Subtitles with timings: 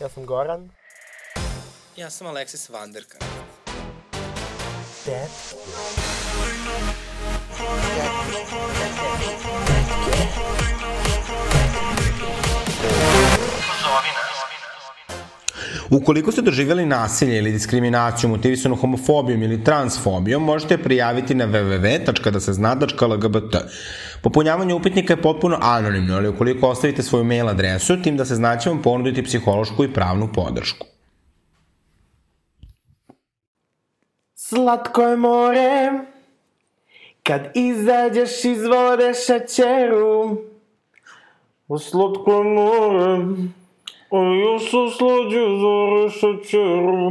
[0.00, 0.70] Ja sam Goran.
[1.96, 3.18] Ja sam Aleksis Vanderka.
[5.06, 5.28] Dad.
[15.90, 23.56] Ukoliko ste doživjeli nasilje ili diskriminaciju motivisanu homofobijom ili transfobijom, možete prijaviti na www.dasezna.lgbt.
[24.26, 28.56] Popunjavanje upitnika je potpuno anonimno, ali ukoliko ostavite svoju mail adresu, tim da se zna
[28.56, 30.86] će vam ponuditi psihološku i pravnu podršku.
[34.34, 35.92] Slatko je more,
[37.22, 40.38] kad izađeš iz vode šećeru.
[41.68, 43.24] U slatko more,
[44.10, 47.10] a još se slađe zore šećeru.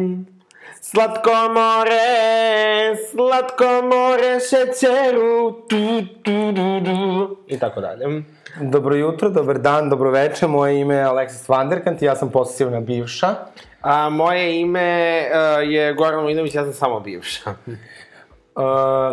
[0.85, 5.52] Slatko more, slatko more šećeru.
[5.70, 7.38] Tu, tu, du, du.
[7.48, 8.23] I tako dalje.
[8.62, 10.49] Dobro jutro, dobar dan, dobro večer.
[10.49, 13.35] Moje ime je Aleksis Vanderkant i ja sam posesivna bivša.
[13.81, 17.49] A moje ime uh, je Goran Milinović, ja sam samo bivša.
[17.49, 17.73] Uh,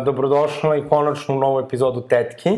[0.05, 2.49] dobrodošla i konačno u novu epizodu Tetki.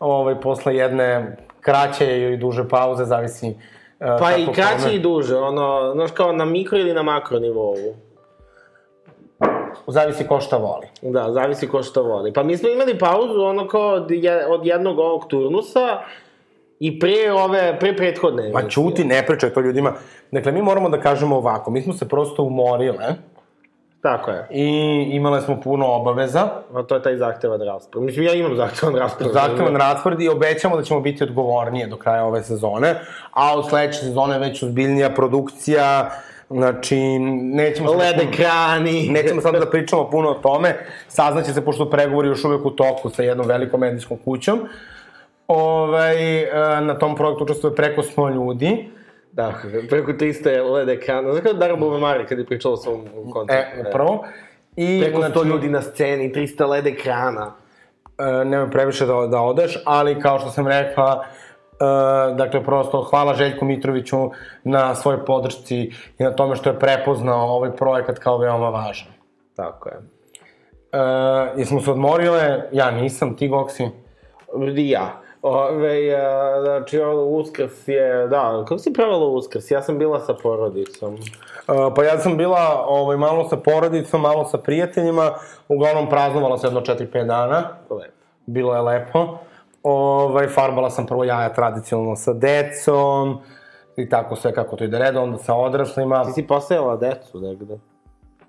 [0.00, 4.94] Ovaj, posle jedne kraće ili duže pauze, zavisi uh, Pa i kraće kome.
[4.94, 7.76] i duže, ono, znaš kao na mikro ili na makro nivou.
[9.90, 10.86] Zavisi ko šta voli.
[11.02, 12.32] Da, zavisi ko što voli.
[12.32, 15.98] Pa mi smo imali pauzu, ono kao od, je, od jednog ovog turnusa
[16.80, 18.50] i pre ove, pre prethodne.
[18.52, 19.92] Ma čuti, ne pričaj to ljudima.
[20.30, 23.14] Dakle, mi moramo da kažemo ovako, mi smo se prosto umorile
[24.02, 24.46] Tako je.
[24.50, 24.66] i
[25.12, 26.48] imale smo puno obaveza.
[26.74, 28.06] A to je taj zahtevan raspored.
[28.06, 29.32] Mislim, ja imam zahtevan raspored.
[29.32, 32.94] Zahtevan raspored i obećamo da ćemo biti odgovornije do kraja ove sezone,
[33.32, 36.10] a od sledeće sezone već ozbiljnija produkcija,
[36.50, 37.88] znači nećemo...
[37.88, 39.08] sad da Led puno- ekrani.
[39.08, 40.76] Nećemo sad da pričamo puno o tome,
[41.08, 44.60] saznaće se pošto pregovori još uvek u toku sa jednom velikom medijskom kućom.
[45.48, 48.88] Ovaj, e, na tom projektu učestvuje preko 100 ljudi.
[49.32, 49.54] Da,
[49.88, 51.32] preko 300 LED ekrana.
[51.32, 53.00] Znaš kao Dara Bubamari kad je pričala o svom
[53.32, 53.80] koncertu.
[53.80, 54.24] E, prvo.
[54.76, 57.52] I, Preko 100 znači, ljudi na sceni, 300 LED ekrana.
[58.18, 61.24] e, nemoj previše da, da odeš, ali kao što sam rekla,
[61.80, 64.30] e, dakle, prosto hvala Željku Mitroviću
[64.64, 65.76] na svojoj podršci
[66.18, 69.08] i na tome što je prepoznao ovaj projekat kao veoma važan.
[69.56, 69.96] Tako je.
[70.92, 70.98] E,
[71.56, 72.68] jesmo se odmorile?
[72.72, 73.88] Ja nisam, ti Goksi?
[74.76, 75.20] I ja.
[75.42, 79.70] Ove, a, znači, ono, uskrs je, da, kako si pravila uskrs?
[79.70, 81.14] Ja sam bila sa porodicom.
[81.14, 85.30] Uh, pa ja sam bila ovaj, malo sa porodicom, malo sa prijateljima,
[85.68, 88.12] uglavnom praznovala se jedno 4-5 dana, Lepo.
[88.46, 89.38] bilo je lepo.
[89.82, 93.38] Ovaj, farbala sam prvo jaja tradicionalno sa decom,
[93.96, 96.24] i tako sve kako to ide redom, onda sa odraslima.
[96.24, 97.78] Ti si postajala decu negde.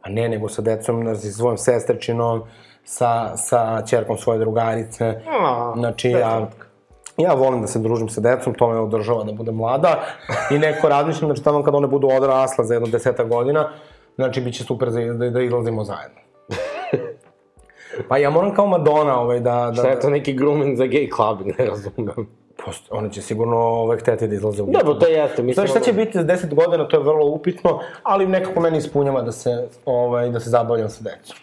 [0.01, 2.43] Pa ne, nego sa decom, znači, sa svojom sestričinom,
[2.83, 5.21] sa, sa čerkom svoje drugarice.
[5.29, 6.49] A, Znači, ja,
[7.17, 9.99] ja volim da se družim sa decom, to me održava da budem mlada.
[10.51, 13.69] I neko razmišljam, znači, tamo kad one budu odrasla za jedno deseta godina,
[14.15, 16.21] znači, bit će super za, da, da izlazimo zajedno.
[18.07, 19.71] Pa ja moram kao Madonna, ovaj, da...
[19.75, 22.27] da Šta je to neki grooming za gay club, ne razumem.
[22.65, 25.67] Post, one će sigurno ovaj, hteti da izlaze u Dobro, to jeste, mislim...
[25.67, 29.31] Šta će biti za 10 godina, to je vrlo upitno, ali nekako meni ispunjava da
[29.31, 31.37] se, ovaj, da se zabavljam sa decom.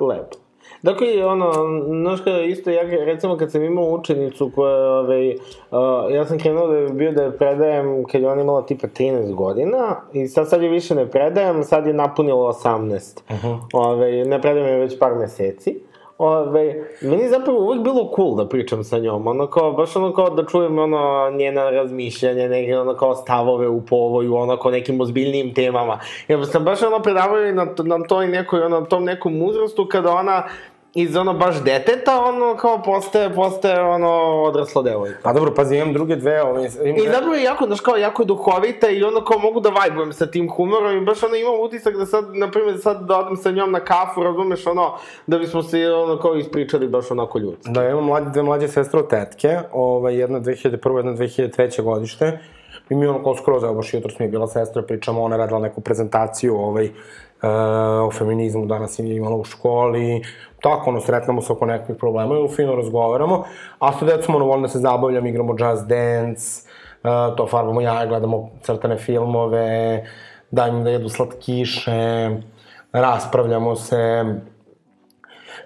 [0.00, 0.41] Lepo.
[0.82, 1.52] Dakle, ono,
[1.86, 6.66] znaš kada isto, ja recimo kad sam imao učenicu koja, ovaj, uh, ja sam krenuo
[6.66, 10.48] da je bio da je predajem kad je ona imala tipa 13 godina i sad,
[10.48, 13.20] sad je više ne predajem, sad je napunila 18.
[13.30, 13.58] Uh -huh.
[13.72, 15.80] Ove, ne predajem je već par meseci.
[16.18, 20.12] Ove, meni je zapravo uvek bilo cool da pričam sa njom, ono kao, baš ono
[20.14, 25.00] kao da čujem ono njena razmišljanja, neke ono kao stavove u povoju, ono kao nekim
[25.00, 25.98] ozbiljnijim temama.
[26.28, 30.42] Jer sam baš ono predavao na, na toj nekoj, ono, tom nekom uzrastu kada ona
[30.94, 34.10] iz ono baš deteta, ono kao postaje, postaje ono
[34.42, 35.18] odrasla devojka.
[35.22, 38.22] Pa dobro, pazi, imam druge dve, ovaj, imam, I zapravo je jako, znaš, kao, jako
[38.22, 41.60] je duhovita i ono kao mogu da vajbujem sa tim humorom i baš ono imam
[41.60, 44.92] utisak da sad, na primjer, sad da odem sa njom na kafu, razumeš, ono,
[45.26, 47.72] da bismo se ono kao ispričali baš onako ljudski.
[47.72, 50.96] Da, imam mlađe, dve mlađe sestre od tetke, ovaj, jedna 2001.
[50.96, 51.82] jedna 2003.
[51.82, 52.38] godište.
[52.90, 55.38] I mi ono kao skroz, evo baš jutro mi je bila sestra, pričamo, ona je
[55.38, 56.92] radila neku prezentaciju ovaj, uh,
[58.08, 60.22] o feminizmu, danas je imala u školi,
[60.62, 63.44] tako, ono, sretnamo se oko nekakvih problema i fino razgovaramo,
[63.78, 66.68] a sa decom, ono, volim da se zabavljam, igramo jazz dance,
[67.02, 70.06] uh, to farbamo jaja, gledamo crtane filmove,
[70.50, 72.30] dajem da jedu slatkiše,
[72.92, 74.24] raspravljamo se,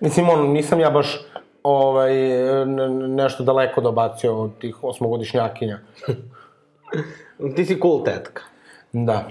[0.00, 1.18] Mislim, ono, nisam ja baš
[1.62, 2.14] ovaj,
[2.66, 5.78] ne- nešto daleko dobacio od tih osmogodišnjakinja.
[7.56, 8.42] Ti si cool tetka.
[8.92, 9.24] Da.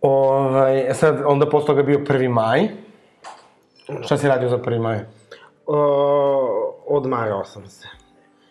[0.00, 2.28] Ovaj, e sad, onda posle toga bio 1.
[2.28, 2.68] maj.
[4.02, 4.80] Šta si radio za 1.
[4.80, 4.98] maj?
[5.66, 7.88] O, odmarao sam se.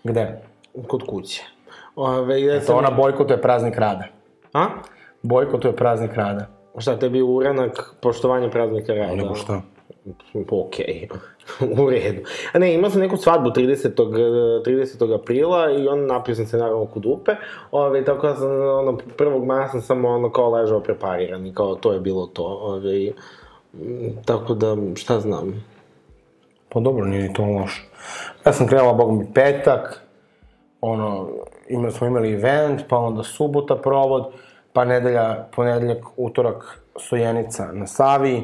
[0.03, 0.41] Gde?
[0.87, 1.43] Kod kuće.
[1.95, 2.77] Ove, ja To sam...
[2.77, 4.03] ona bojkotuje praznik rada.
[4.53, 4.65] A?
[5.21, 6.47] Bojkotuje praznik rada.
[6.77, 9.15] Šta, tebi je uranak poštovanja praznika rada?
[9.15, 9.61] Nego šta?
[10.51, 11.07] Okej,
[11.83, 12.21] u redu.
[12.53, 13.87] A ne, imao sam neku svadbu 30.
[13.87, 15.15] eh, 30.
[15.15, 17.31] aprila i on napio sam se naravno kod dupe,
[17.71, 19.45] ove, tako da sam, ono, 1.
[19.45, 23.11] maja sam samo ono kao ležao prepariran i kao to je bilo to, ove,
[24.25, 25.63] tako da, šta znam.
[26.69, 27.83] Pa dobro, nije ni to loše.
[28.45, 30.01] Ja sam krenula, bog mi, petak,
[30.81, 31.29] ono,
[31.69, 34.33] imali smo imali event, pa onda subota provod,
[34.73, 38.43] pa nedelja, ponedeljak, utorak, Sojenica na Savi.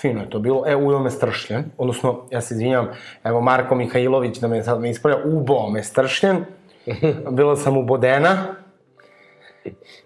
[0.00, 0.64] Fino je to bilo.
[0.66, 2.88] E, ujeo me stršljen, odnosno, ja se izvinjam,
[3.24, 6.44] evo Marko Mihajlović da me sad me ispravlja, ubao me stršljen.
[7.30, 8.46] Bila sam ubodena.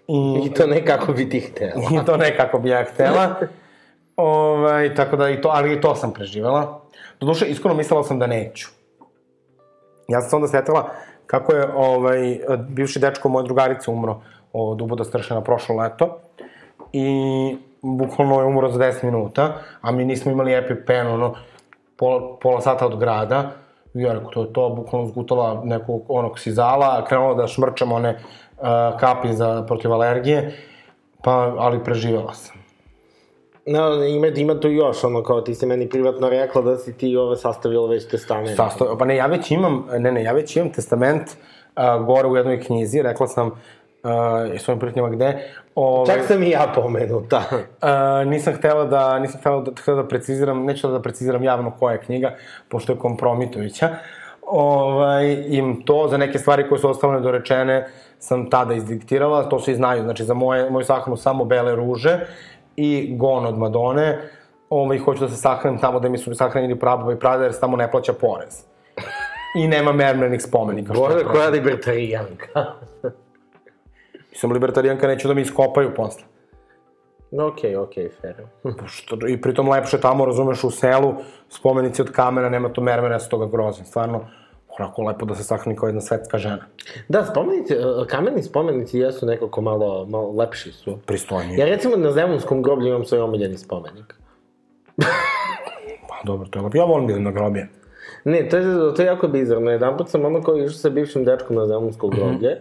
[0.07, 1.81] I, I to nekako bi ti htela.
[2.01, 3.35] I to nekako bi ja htela.
[4.21, 6.81] Ovaj, tako da i to, ali i to sam preživela.
[7.19, 8.67] Doduše, iskreno mislila sam da neću.
[10.07, 10.89] Ja sam se onda setila
[11.25, 14.21] kako je ovaj, bivši dečko moje drugarice umro
[14.53, 16.19] od uboda stršena prošlo leto.
[16.93, 21.35] I bukvalno je umro za 10 minuta, a mi nismo imali EpiPen, ono,
[21.97, 23.51] pola, pola sata od grada.
[23.93, 28.19] I ja rekao, to je to, bukvalno zgutala nekog onog sizala, krenula da šmrčam one
[28.19, 30.57] uh, kapi za protiv alergije,
[31.23, 32.58] pa, ali preživela sam.
[33.65, 37.15] No, ima, ima tu još, ono, kao ti si meni privatno rekla da si ti
[37.15, 38.55] ove sastavila već testament.
[38.55, 41.23] Sastav, pa ne, ja već imam, ne, ne, ja već imam testament
[41.75, 45.51] uh, gore u jednoj knjizi, rekla sam uh, svojim prijateljima gde.
[45.75, 47.43] Ove, Čak sam i ja pomenuta.
[47.81, 51.93] Uh, nisam htela da, nisam htela da, htela da preciziram, neću da preciziram javno koja
[51.93, 52.35] je knjiga,
[52.69, 53.89] pošto je kompromitujuća.
[54.47, 57.87] Ovaj, im to, za neke stvari koje su ostale nedorečene,
[58.19, 62.19] sam tada izdiktirala, to svi znaju, znači za moje, moju sahranu samo bele ruže
[62.79, 64.17] i gon od Madone,
[64.69, 67.59] ovaj, hoću da se sahranim tamo da mi su sahranjeni prababa i prada, jer se
[67.59, 68.63] tamo ne plaća porez.
[69.55, 70.93] I nema mermernih spomenika.
[70.93, 71.27] je problem.
[71.27, 72.65] koja libertarijanka.
[74.39, 76.23] Sam libertarijanka, neću da mi iskopaju posle.
[77.31, 78.35] No, okej, okay, okej, okay, fair.
[78.87, 81.13] Što, I pritom lepše tamo, razumeš, u selu,
[81.49, 83.85] spomenici od kamena, nema to mermera, ja se toga grozim.
[83.85, 84.25] Stvarno,
[84.79, 86.65] onako lepo da se sahrani kao jedna svetska žena.
[87.07, 87.77] Da, spomenici, e,
[88.07, 90.97] kameni spomenici jesu nekako malo, malo lepši su.
[91.05, 91.59] Pristojnije.
[91.59, 94.15] Ja recimo na Zemunskom groblju imam svoj omiljeni spomenik.
[96.09, 96.77] Pa dobro, to je lepo.
[96.77, 97.69] Ja volim da idem na grobje.
[98.23, 99.71] Ne, to je, to je jako bizarno.
[99.71, 102.59] Jedan put sam ono kao išao sa bivšim dečkom na Zemunsko groblje.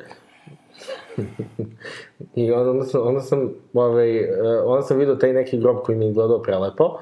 [2.35, 6.06] I onda sam, onda sam, ovaj, e, onda sam vidio taj neki grob koji mi
[6.06, 6.99] je gledao prelepo.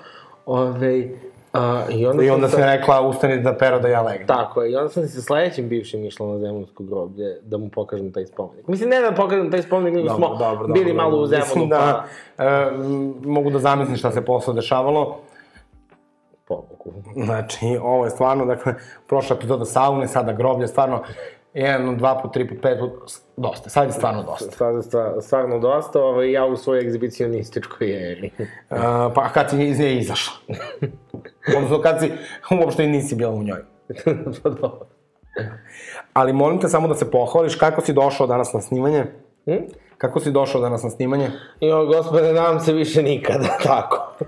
[0.46, 1.08] Ovaj,
[1.56, 4.26] a, I onda, I onda sam sam rekla, ustani da pero da ja legnem.
[4.26, 8.12] Tako je, i onda sam se sledećim bivšim išla na Zemunsko groblje da mu pokažem
[8.12, 8.68] taj spomenik.
[8.68, 10.38] Mislim, ne da pokažem taj spomenik, nego smo
[10.74, 12.04] bili malo u Zemunu, Mislim da,
[12.38, 15.04] e, m, mogu da zamislim šta se posle dešavalo.
[16.48, 16.54] pa...
[16.54, 16.92] Pobogu.
[17.24, 18.74] Znači, ovo je stvarno, dakle,
[19.06, 21.02] prošla epizoda saune, sada groblje, stvarno,
[21.54, 22.92] jedan, dva put, tri put, pet put,
[23.36, 24.50] dosta, sad je stvarno dosta.
[24.50, 28.30] Stvarno, stvarno, stvarno dosta, ovaj, ja u svojoj egzibicionističkoj eri.
[28.38, 28.46] E,
[29.14, 30.34] pa kad si iz nje izašla?
[31.56, 32.12] Odnosno, kad si,
[32.50, 33.62] uopšte nisi bila u njoj.
[34.43, 34.87] pa dobro.
[36.12, 39.04] Ali molim te samo da se pohvališ kako si došao danas na snimanje.
[39.44, 39.56] Hm?
[39.98, 41.31] Kako si došao danas na snimanje?
[41.60, 44.25] Jo, gospode, nadam se više nikada, tako.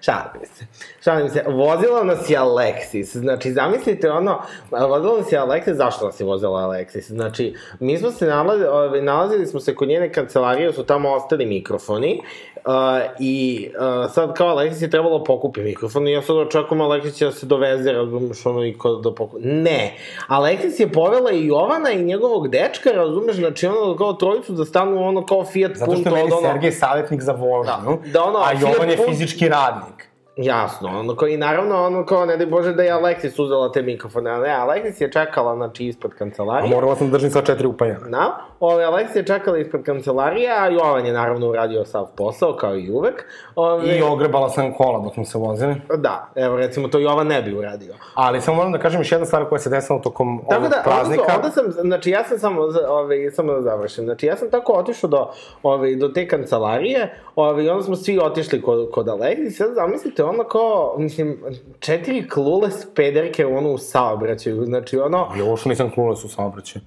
[0.00, 0.66] Šalim se.
[1.04, 1.44] Šalim se.
[1.46, 3.18] Vozila nas je Alexis.
[3.18, 4.40] Znači, zamislite ono,
[4.70, 7.12] vozila nas je Alexis, zašto nas je vozila Alexis?
[7.12, 11.46] Znači, mi smo se nalazili, ovaj, nalazili smo se kod njene kancelarije, su tamo ostali
[11.46, 12.20] mikrofoni,
[12.66, 12.72] uh,
[13.20, 17.24] i uh, sad kao Alexis je trebalo pokupi mikrofon i ja sad očekujem Alexis će
[17.24, 19.46] da se doveze, razumeš, ono i kod da pokupi.
[19.46, 19.94] Ne!
[20.28, 25.08] Alexis je povela i Jovana i njegovog dečka, razumeš, znači ono kao trojicu da stanu
[25.08, 26.52] ono kao Fiat Zato što Punto je meni od ono...
[26.52, 30.11] Sergej savjetnik za vožnju, Da, da ono, a Jovan je Punto- fizički radnik.
[30.36, 33.82] Jasno, ono kao i naravno ono kao ne daj Bože da je Alexis uzela te
[33.82, 36.70] mikrofone, a ne, Alexis je čekala znači ispred A kancelarije.
[36.70, 38.08] morala sam da držim sva četiri upajana.
[38.08, 42.76] Da, ove, Alexis je čekala ispred kancelarije, a Jovan je naravno uradio sav posao, kao
[42.76, 43.24] i uvek.
[43.56, 45.74] Ove, I ogrebala sam kola dok smo se vozili.
[45.96, 47.94] Da, evo recimo to Jovan ne bi uradio.
[48.14, 50.82] Ali samo moram da kažem još jedna stvar koja se desila tokom Tako ovog da,
[50.84, 51.22] praznika.
[51.22, 54.50] onda, onda sam, znači ja sam samo, za- ovaj, samo da završim, znači ja sam
[54.50, 55.28] tako otišao do,
[55.62, 60.21] ovaj, do te kancelarije, ovaj, i onda smo svi otišli kod, kod Alexi, sad zamislite
[60.22, 61.42] ono kao, mislim,
[61.80, 66.82] četiri klules pederke ono u saobraćaju, znači ono, ovo što nisam klula su saobraćaj.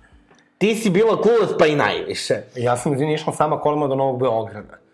[0.58, 2.36] ti si bila klules pa i najviše.
[2.56, 4.85] Ja sam, izvini, išla sama kolima do Novog Beograda.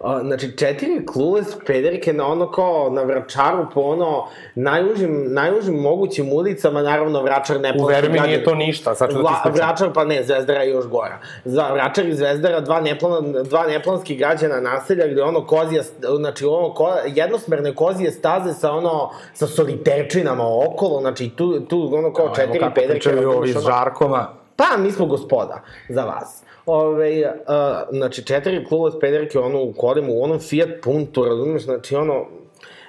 [0.00, 6.32] A, znači, četiri klules pederke na ono kao na vračaru po ono najužim, najužim mogućim
[6.32, 9.92] ulicama, naravno vračar ne Uveri mi, nije to ništa, sad ću da ti Vla, vračar,
[9.94, 11.18] pa ne, Zvezdara je još gora.
[11.44, 15.82] Za, vračar i Zvezdara, dva, neplan, dva neplanski građana naselja gde ono kozija,
[16.16, 22.12] znači ono ko, jednosmerne kozije staze sa ono, sa soliterčinama okolo, znači tu, tu ono
[22.12, 24.37] kao četiri Evo kako pričaju ovi iz Žarkova.
[24.58, 26.44] Pa, mi smo gospoda za vas.
[26.66, 31.96] Ove, uh, znači, četiri klule spederke, ono, u kolima, u onom Fiat Punto, razumeš, znači,
[31.96, 32.26] ono,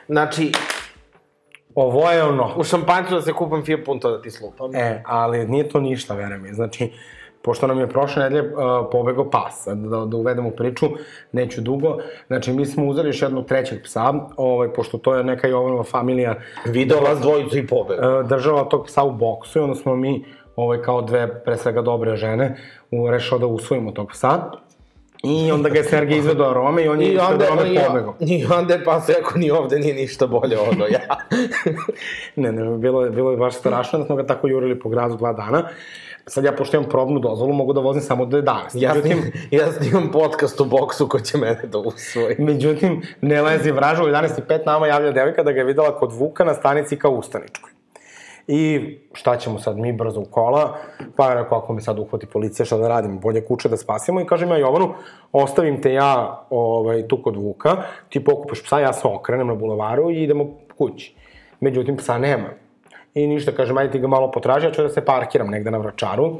[0.07, 0.51] znači,
[1.75, 2.53] Ovo je ono...
[2.57, 4.75] u šampanjcu da se kupam Fiat Punto da ti slupam.
[4.75, 6.53] E, ali nije to ništa, veruj mi.
[6.53, 6.91] Znači,
[7.41, 8.59] pošto nam je prošle nedelje uh,
[8.91, 10.85] pobegao pas, da, da uvedemo priču,
[11.31, 11.97] neću dugo,
[12.27, 16.35] znači mi smo uzeli još jednog trećeg psa, ovaj, pošto to je neka Jovanova familija
[16.65, 18.19] Video vas dvojicu i pobega.
[18.19, 20.25] uh, držala tog psa u boksu i onda smo mi,
[20.63, 22.57] ovaj, kao dve, pre svega dobre žene,
[22.91, 24.51] u, rešao da usvojimo tog psa.
[25.23, 28.15] I onda ga je Sergej izvedo arome i on je I onda, arome i, pobegao.
[28.19, 31.17] I onda je pas rekao, ni ovde nije ništa bolje ono ja.
[32.35, 35.17] Ne, ne, bilo je, bilo je baš strašno da smo ga tako jurili po gradu
[35.17, 35.63] dva dana.
[36.27, 38.55] Sad ja, pošto imam probnu dozvolu, mogu da vozim samo do 11.
[38.73, 42.35] ja, Međutim, snim, ja snimam podcast u boksu ko će mene da usvoji.
[42.39, 46.43] Međutim, ne lezi vraža, u 11.05 nama javlja devojka da ga je videla kod Vuka
[46.43, 47.78] na stanici kao ustaničkoj.
[48.51, 50.77] I šta ćemo sad, mi brzo u kola,
[51.15, 54.21] pa je rekao, ako me sad uhvati policija, šta da radimo, bolje kuće da spasimo.
[54.21, 54.93] I kažem ja Jovanu,
[55.31, 57.77] ostavim te ja ovaj, tu kod Vuka,
[58.09, 61.15] ti pokupaš psa, ja se okrenem na bulevaru i idemo kući.
[61.59, 62.49] Međutim, psa nema.
[63.13, 65.77] I ništa, kažem, ajde ti ga malo potraži, ja ću da se parkiram negde na
[65.77, 66.37] vračaru.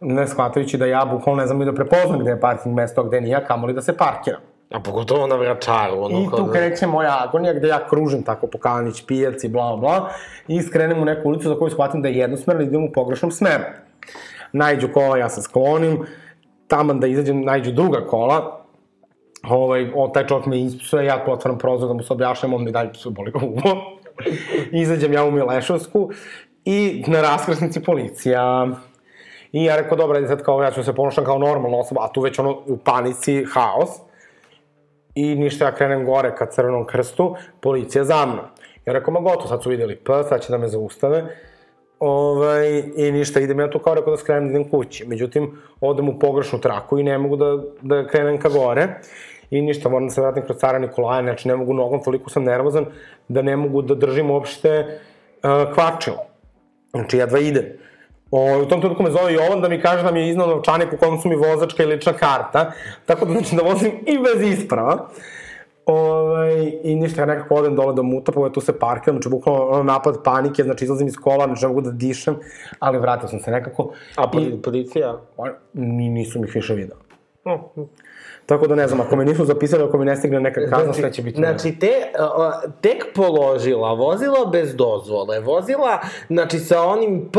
[0.00, 3.20] Ne shvatajući da ja bukvalno ne znam ni da prepoznam gde je parking mesto, gde
[3.20, 4.51] nije, kamoli da se parkiram.
[4.72, 6.02] A pogotovo na vračaru.
[6.02, 9.76] Ono, I tu da- kreće moja agonija gde ja kružim tako po Kalanić pijaci, bla
[9.76, 10.08] bla,
[10.48, 13.30] i skrenem u neku ulicu za koju shvatim da je jednosmerna i idem u pogrešnom
[13.30, 13.64] smeru.
[14.52, 16.06] Najđu kola, ja se sklonim,
[16.68, 18.64] taman da izađem, najđu druga kola,
[19.48, 22.72] ovaj, o, taj čovjek me ispsuje, ja otvaram prozor da mu se objašnjam, on mi
[22.72, 23.98] dalje psuje, boli ga uvo.
[24.82, 26.10] Izađem ja u Milešovsku
[26.64, 28.68] i na raskrsnici policija.
[29.52, 32.20] I ja rekao, dobro, sad kao ja ću se ponašam kao normalna osoba, a tu
[32.20, 33.90] već ono u panici, haos.
[35.14, 38.46] I ništa, ja krenem gore ka Crvenom krstu, policija za mnom.
[38.86, 41.24] Ja rekao, ma gotovo, sad su videli P, sad će da me zaustave.
[41.98, 45.06] Ovaj, I ništa, idem ja tu kao rekao da skrenem da idem kući.
[45.06, 48.88] Međutim, odem u pogrešnu traku i ne mogu da, da krenem ka gore.
[49.50, 52.44] I ništa, moram da se vratim kroz cara Nikolaja, znači ne mogu nogom, toliko sam
[52.44, 52.86] nervozan
[53.28, 54.98] da ne mogu da držim uopšte
[55.42, 56.24] uh, kvačilo.
[56.90, 57.64] Znači, jedva idem.
[58.32, 60.92] O, u tom trenutku me zove Jovan da mi kaže da mi je iznao novčanik
[60.92, 62.72] u kom su mi vozačka i lična karta,
[63.06, 65.08] tako da znači da vozim i bez isprava.
[65.86, 69.66] Ovaj, I ništa, ja nekako odem dole do muta, pa tu se parkiram, znači bukvalno
[69.66, 72.36] ono napad panike, znači izlazim iz kola, znači ne mogu da dišem,
[72.78, 73.92] ali vratio sam se nekako.
[74.16, 74.30] A
[74.62, 75.18] policija?
[75.72, 76.96] ni, nisu mi ih više video.
[78.46, 81.12] Tako da ne znam, ako me nisu zapisali, ako mi ne stigne neka kazna, sve
[81.12, 81.36] će biti.
[81.36, 87.38] Znači, te, uh, tek položila, vozila bez dozvole, vozila, znači, sa onim P,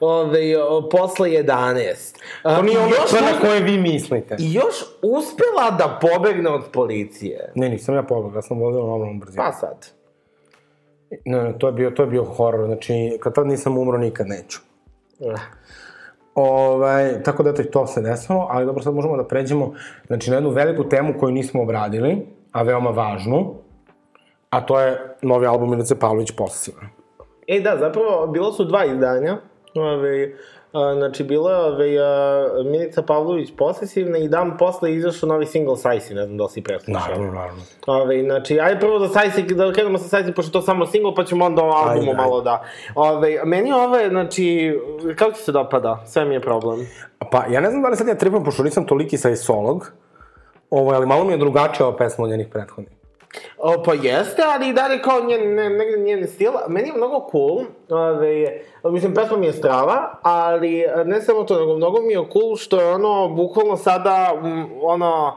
[0.00, 2.14] ove, o, posle 11.
[2.44, 4.36] Uh, To nije ono sve na koje vi mislite.
[4.38, 7.52] I još uspela da pobegne od policije.
[7.54, 9.46] Ne, nisam ja pobegao, ja sam vozio normalnom brzinom.
[9.46, 9.86] Pa sad.
[11.24, 14.26] Ne, ne, to je bio, to je bio horor, znači, kad tad nisam umro, nikad
[14.26, 14.58] neću.
[15.20, 15.34] Eh.
[16.34, 19.74] Ovaj, tako da eto i to se desilo, ali dobro, sad možemo da pređemo
[20.06, 23.54] znači, na jednu veliku temu koju nismo obradili, a veoma važnu,
[24.50, 26.82] a to je novi album Milice Pavlović Posesiva.
[27.46, 29.38] E da, zapravo, bilo su dva izdanja.
[29.74, 30.36] Ove, a,
[30.72, 31.52] znači, bila
[31.82, 36.44] je a, Milica Pavlović posesivna i dan posle izašao novi single Sajsi, ne znam da
[36.44, 37.00] li si preslušao.
[37.00, 37.62] Naravno, naravno.
[37.86, 41.24] Ove, znači, ajde prvo da Sajsi, da krenemo sa Sajsi, pošto to samo single, pa
[41.24, 42.22] ćemo onda o albumu Ajde, ajde.
[42.22, 42.64] malo da...
[42.94, 44.78] Ove, meni ove, znači,
[45.16, 46.02] kako ti se dopada?
[46.06, 46.86] Sve mi je problem.
[47.30, 49.92] Pa, ja ne znam da li sad ja tripujem, pošto nisam toliki sajsolog,
[50.70, 53.01] ovaj, ali malo mi je drugačija ova pesma od njenih prethodnih.
[53.58, 56.52] O, pa jeste, ali i dalje kao njen, ne, negde njen stil.
[56.68, 61.76] Meni je mnogo cool, ove, mislim, pesma mi je strava, ali ne samo to, nego
[61.76, 64.34] mnogo mi je cool što je ono, bukvalno sada,
[64.82, 65.36] ono,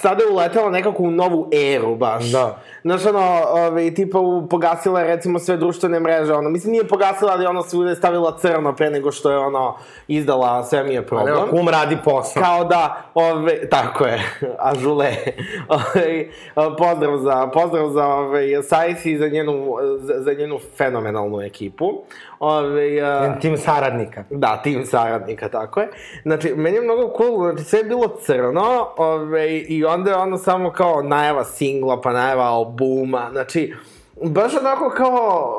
[0.00, 2.24] sada je uletela nekako u novu eru, baš.
[2.24, 2.58] Da.
[2.82, 7.32] Znaš, ono, ove, tipa, u, pogasila je, recimo, sve društvene mreže, ono, mislim, nije pogasila,
[7.32, 9.76] ali ono, svude stavila crno pre nego što je, ono,
[10.08, 11.36] izdala, sve mi je Ali problem.
[11.36, 12.42] evo, kum radi posao.
[12.42, 14.22] Kao da, ove, tako je,
[14.70, 15.12] ažule.
[15.68, 16.26] Ove,
[16.78, 21.86] pozdrav za, pozdrav za ove, Sajsi i za njenu, za, za njenu fenomenalnu ekipu.
[22.44, 24.24] Ove, Njen tim saradnika.
[24.30, 25.88] Da, tim saradnika, tako je.
[26.22, 30.38] Znači, meni je mnogo cool, znači sve je bilo crno, ove, i onda je ono
[30.38, 33.74] samo kao najava singla, pa najava albuma, znači,
[34.22, 35.54] baš onako kao,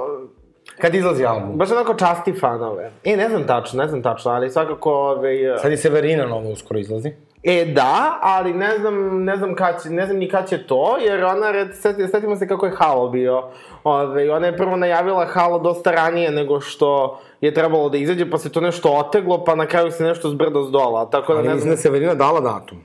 [0.77, 1.57] Kad izlazi album?
[1.57, 2.91] baš onako časti fanove.
[3.03, 6.79] E, ne znam tačno, ne znam tačno, ali svakako, ove, Sad i Severina novo uskoro
[6.79, 7.11] izlazi.
[7.43, 10.97] E, da, ali ne znam, ne znam kad će, ne znam ni kad će to,
[10.97, 13.43] jer ona, red, seti, setimo se kako je Halo bio.
[13.83, 18.37] Ove, ona je prvo najavila Halo dosta ranije nego što je trebalo da izađe, pa
[18.37, 21.47] se to nešto oteglo, pa na kraju se nešto zbrdo s dola, tako da Ali
[21.47, 21.71] ne da znam...
[21.71, 22.77] je Severina dala datum.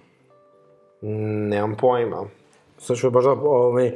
[1.49, 2.25] Nemam pojma.
[2.79, 3.93] Sad ću baš da, ovaj,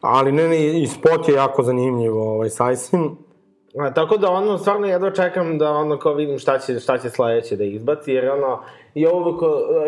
[0.00, 3.16] ali ne, ne, i spot je jako zanimljiv, ovaj, Sajsin.
[3.78, 7.10] A, tako da ono, stvarno jedva čekam da ono kao vidim šta će, šta će
[7.10, 8.62] sledeće da izbaci, jer ono,
[8.94, 9.40] ja uvek,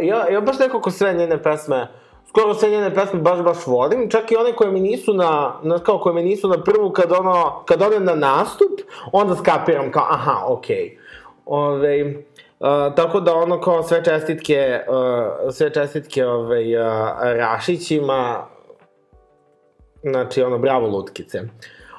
[0.02, 1.88] ja, ja baš nekako sve njene pesme,
[2.28, 5.78] skoro sve njene pesme baš baš volim, čak i one koje mi nisu na, na
[5.78, 8.70] kao koje mi nisu na prvu, kad ono, kad odem na nastup,
[9.12, 10.76] onda skapiram kao, aha, okej.
[10.76, 11.08] Okay.
[11.46, 16.84] Ove, uh, tako da ono kao sve čestitke, uh, sve čestitke ove, uh,
[17.20, 18.46] Rašićima,
[20.02, 21.42] znači ono, bravo lutkice.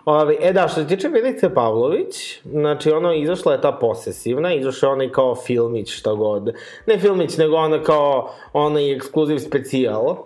[0.09, 4.87] Ove, e da, što se tiče Milice Pavlović, znači ono, izašla je ta posesivna, izašao
[4.87, 6.53] je onaj kao filmić, šta god.
[6.85, 10.17] Ne filmić, nego ona kao onaj ekskluziv specijal.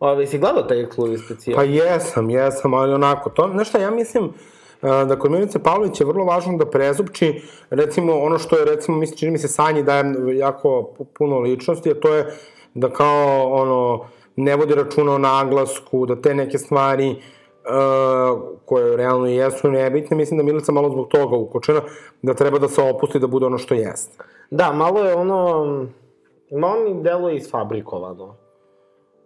[0.00, 1.56] Ove, si gledao taj ekskluziv specijal?
[1.56, 4.32] Pa jesam, jesam, ali onako, to, znaš šta, ja mislim,
[4.82, 8.96] a, da kod Milice Pavlović je vrlo važno da prezupči, recimo, ono što je, recimo,
[8.96, 10.04] mislim, čini mi se Sanji daje
[10.38, 12.26] jako puno ličnosti, a to je
[12.74, 14.04] da kao, ono,
[14.36, 17.41] ne vodi računa o naglasku, da te neke stvari uh,
[18.64, 21.80] koje realno i jesu nebitne, mislim da Milica malo zbog toga ukočena,
[22.22, 24.24] da treba da se opusti da bude ono što jeste.
[24.50, 25.66] Da, malo je ono,
[26.50, 28.36] malo mi deluje isfabrikovano.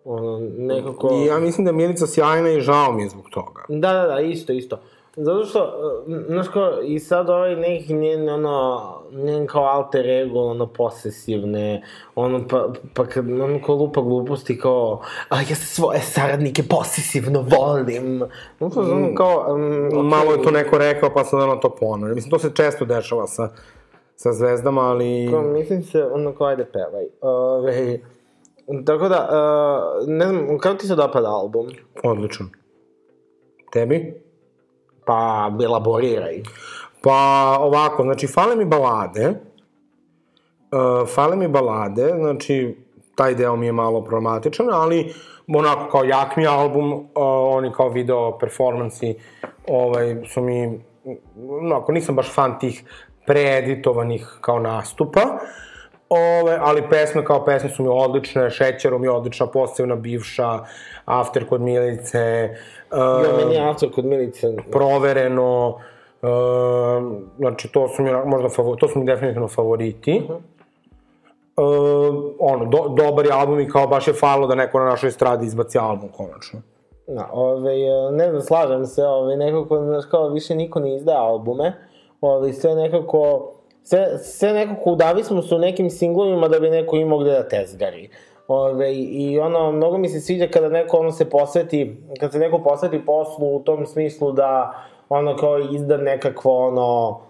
[0.05, 1.15] Ono, nekako...
[1.15, 3.65] I ja mislim da je Milica sjajna i žao mi je zbog toga.
[3.69, 4.79] Da, da, da, isto, isto.
[5.19, 5.63] Zato što,
[6.07, 8.81] uh, znaš kao, i sad ovaj neki njen, ono,
[9.13, 11.83] njen kao alter ego, ono, posesivne,
[12.15, 17.45] ono, pa, pa kad, ono, kao lupa gluposti, kao, a ja se svoje saradnike posesivno
[17.59, 18.19] volim.
[18.61, 20.03] No, to ono, kao, um, okay.
[20.03, 22.15] Malo je to neko rekao, pa sad ono to ponore.
[22.15, 23.49] Mislim, to se često dešava sa,
[24.17, 25.29] sa zvezdama, ali...
[25.31, 27.07] Kao, mislim se, ono, kao, ajde, pevaj.
[27.21, 28.01] Ove,
[28.87, 31.67] tako da, uh, ne znam, kako ti se dopada album?
[32.05, 32.47] Odličan.
[33.73, 34.26] Tebi?
[35.07, 36.43] Pa, elaboriraj.
[37.03, 42.77] Pa, ovako, znači, fale mi balade, uh, fale mi balade, znači,
[43.15, 45.15] taj deo mi je malo problematičan, ali
[45.49, 47.03] onako kao jak mi album, uh,
[47.57, 49.15] oni kao video performansi,
[49.69, 50.81] ovaj, su mi,
[51.63, 52.85] onako, nisam baš fan tih
[53.27, 55.21] preeditovanih kao nastupa,
[56.09, 60.59] Ove, ali pesme kao pesme su mi odlične, Šećerom je odlična, posebna bivša,
[61.05, 62.51] After kod Milice.
[62.51, 64.57] Uh, ja, meni je After kod Milice.
[64.71, 65.79] Provereno.
[66.23, 66.31] Uh,
[67.39, 70.23] znači, to su mi možda favor, to su mi definitivno favoriti.
[70.25, 70.41] Uh -huh.
[71.57, 75.11] Uh, ono, do, dobar je album i kao baš je falo da neko na našoj
[75.11, 76.61] stradi izbaci album, konačno.
[77.07, 77.75] Da, ove,
[78.13, 81.73] ne znam, slažem se, ove, nekako, znaš, kao više niko ne izdaje albume,
[82.21, 86.97] ove, sve nekako, sve, sve nekako udavi smo se u nekim singlovima da bi neko
[86.97, 88.11] imao gde da tezgari.
[88.49, 92.59] Ove, I ono, mnogo mi se sviđa kada neko ono se posveti, kad se neko
[92.59, 97.21] posveti poslu u tom smislu da ono kao izda nekakvo ono,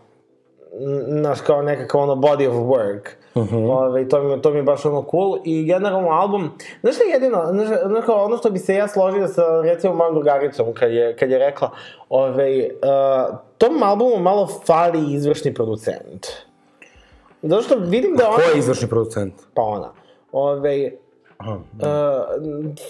[1.06, 3.00] naš kao nekakav ono body of work.
[3.00, 3.56] Uh Mhm.
[3.56, 3.70] -huh.
[3.70, 5.38] Ove, to, mi, to mi je baš ono cool.
[5.44, 6.50] I generalno album,
[6.80, 9.94] znaš šta je jedino, znaš, znaš kao ono što bi se ja složio sa recimo
[9.94, 11.70] mojom drugaricom kad je, kad je rekla,
[12.08, 16.26] ove, uh, tom albumu malo fali izvršni producent.
[17.42, 18.36] Zato što vidim da ona...
[18.36, 19.34] Ko je izvršni producent?
[19.54, 19.92] Pa ona.
[20.32, 20.90] Ove,
[21.38, 21.88] Aha, Uh,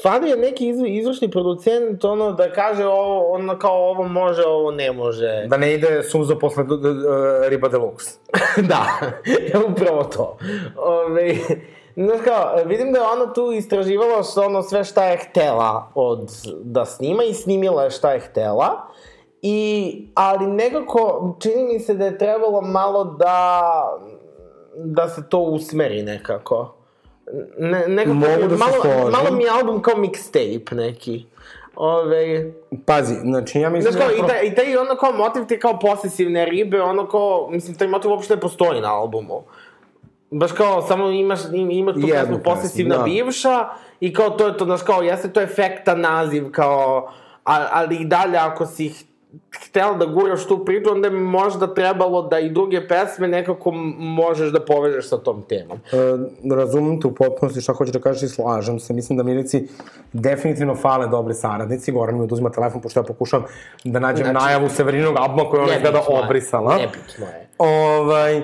[0.03, 4.71] fali je neki izv, izvršni producent, ono, da kaže ovo, ono, kao ovo može, ovo
[4.71, 5.47] ne može.
[5.49, 6.71] Da ne ide suzo posle d,
[7.49, 8.19] Riba Deluxe.
[8.71, 8.87] da,
[9.71, 10.37] upravo to.
[10.77, 11.35] Ove,
[11.97, 16.31] znaš kao, vidim da je ona tu istraživala što ono sve šta je htela od,
[16.63, 18.89] da snima i snimila je šta je htela.
[19.43, 23.63] I, ali nekako, čini mi se da je trebalo malo da,
[24.77, 26.76] da se to usmeri nekako.
[27.59, 29.11] Ne, nekako, Mogu da se malo, složim.
[29.13, 31.25] malo mi je album kao mixtape neki.
[31.77, 32.53] Ove,
[32.87, 33.93] Pazi, znači ja mislim...
[33.93, 37.09] Znaš kao, da i taj, i taj ono kao motiv te kao posesivne ribe, ono
[37.09, 39.43] kao, mislim, taj motiv uopšte ne postoji na albumu.
[40.31, 43.03] Baš kao, samo imaš, im- imaš tu Jednu posesivna da.
[43.03, 43.69] bivša
[44.01, 47.11] i kao to je to, znaš kao, jeste to efektan naziv, kao,
[47.45, 49.05] a, ali i dalje ako si ih
[49.69, 54.53] htela da guraš tu priču, onda je možda trebalo da i druge pesme nekako možeš
[54.53, 55.79] da povežeš sa tom temom.
[55.93, 55.97] E,
[56.55, 58.93] razumem te u potpunosti šta hoćeš da kažeš i slažem se.
[58.93, 59.69] Mislim da Milici
[60.13, 61.93] definitivno fale dobri saradnici.
[61.93, 63.45] Goran mi oduzima telefon, pošto ja pokušam
[63.85, 66.77] da nađem Znači- najavu Severinog albuma koju ona izgleda obrisala.
[66.77, 67.49] Nebitno je.
[67.59, 68.43] Ovaj, e,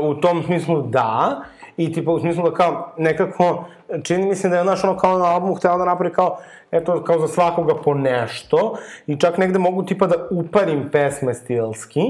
[0.00, 1.42] u tom smislu da,
[1.76, 3.64] i tipa u smislu da kao nekako,
[4.02, 6.38] čini mi se da je naš ono kao na albumu htela da napravi kao,
[6.70, 8.76] eto, kao za svakoga po nešto,
[9.06, 12.02] i čak negde mogu tipa da uparim pesme stilski,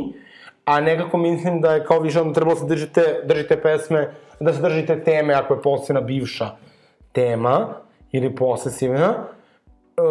[0.64, 4.62] a nekako mislim da je kao više ono trebalo se držite, držite pesme, da se
[4.62, 6.50] držite teme ako je posebna bivša
[7.12, 7.68] tema,
[8.12, 10.02] ili posesivna, e,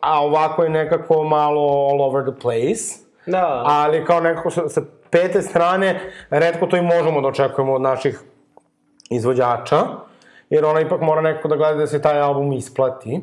[0.00, 3.62] a ovako je nekako malo all over the place Da.
[3.66, 8.20] ali kao nekako sa, sa pete strane, redko to i možemo da očekujemo od naših
[9.10, 9.78] izvođača,
[10.50, 13.20] jer ona ipak mora nekako da gleda da se taj album isplati.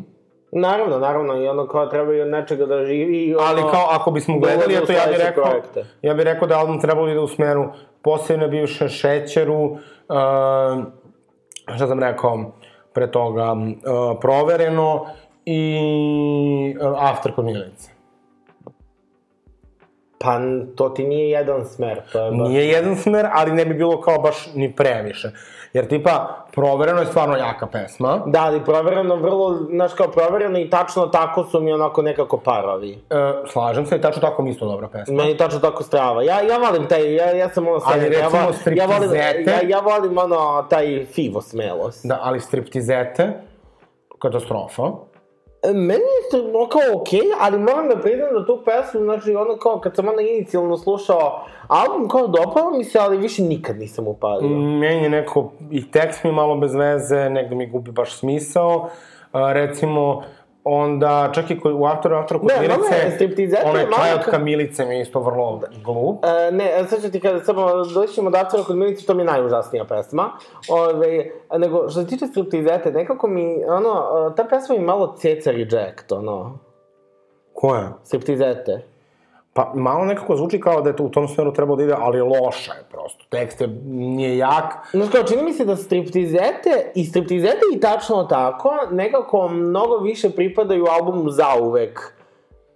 [0.52, 3.46] Naravno, naravno, i ono kao treba i od nečega da živi i ono...
[3.48, 5.86] Ali kao, ako bismo gledali, eto ja bih rekao, projekte.
[6.02, 7.66] ja bih rekao da album trebalo ide u smeru
[8.02, 9.78] posebne bivše šećeru, uh,
[11.76, 12.52] šta sam rekao
[12.94, 15.06] pre toga, uh, provereno
[15.46, 17.92] i uh, after kod Milice.
[20.20, 20.40] Pa,
[20.76, 22.50] to ti nije jedan smer, to je baš...
[22.50, 25.32] Nije jedan smer, ali ne bi bilo kao baš ni previše.
[25.74, 26.12] Jer tipa,
[26.52, 28.22] provereno je stvarno jaka pesma.
[28.26, 32.92] Da, ali provereno vrlo, znaš kao provereno i tačno tako su mi onako nekako parovi.
[33.10, 35.16] E, slažem se i tačno tako mi isto dobra pesma.
[35.16, 36.24] Meni tačno tako strava.
[36.24, 39.10] Ja, ja volim taj, ja, ja sam ono Ali sad, ja, recimo vo- ja volim,
[39.10, 42.06] striptizete- ja, ja volim ono, taj fivo smelost.
[42.06, 43.34] Da, ali striptizete,
[44.20, 44.84] katastrofa.
[45.64, 49.80] Meni je to kao okej, ali moram da priznam da tu pesmu, znači ono kao
[49.80, 54.50] kad sam ono inicijalno slušao album, kao dopao mi se, ali više nikad nisam upalio.
[54.58, 58.90] Meni je neko, i tekst mi malo bez veze, negde mi gubi baš smisao.
[59.32, 60.24] A, recimo,
[60.64, 64.32] onda, čak i kod, u Afteru, Afteru kod je Milice, striptizete onaj čaj od ka-
[64.32, 66.26] Kamilice mi je isto vrlo glup.
[66.26, 69.22] E, ne, e, sad ću ti kada samo doćemo do Aftora kod Milice, to mi
[69.22, 70.32] je najužasnija pesma.
[70.70, 71.26] Ove,
[71.58, 76.12] nego, što se tiče striptizete, nekako mi, ono, e, ta pesma mi malo ceca reject,
[76.12, 76.60] ono,
[77.54, 77.94] Koja?
[78.04, 78.91] striptizete.
[79.54, 82.22] Pa malo nekako zvuči kao da je to u tom smeru trebalo da ide, ali
[82.22, 83.26] loša je prosto.
[83.30, 84.90] Tekst je, nije jak.
[84.92, 90.30] Znaš kao, čini mi se da striptizete, i striptizete i tačno tako, nekako mnogo više
[90.30, 92.14] pripadaju albumu zauvek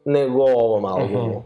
[0.05, 1.43] nego ovom albumu.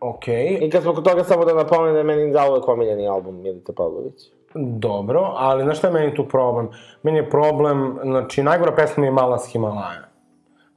[0.00, 3.42] Okej, I kad smo kod toga samo da napomenem da je meni zauvek omiljeni album
[3.42, 4.22] Milice Pavlović.
[4.54, 6.68] dobro, ali znaš šta je meni tu problem?
[7.02, 10.11] Meni je problem, znači, najgora pesma je Mala s Himalaja.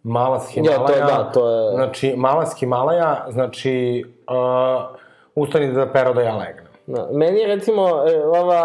[0.05, 0.79] Mala s Himalaja.
[0.81, 4.95] Ja, to je, da, to je- Znači, Mala s Himalaja, znači, uh,
[5.35, 6.65] ustani da pero da ja legnem.
[6.87, 7.07] Da.
[7.11, 8.63] Meni je recimo e, ova...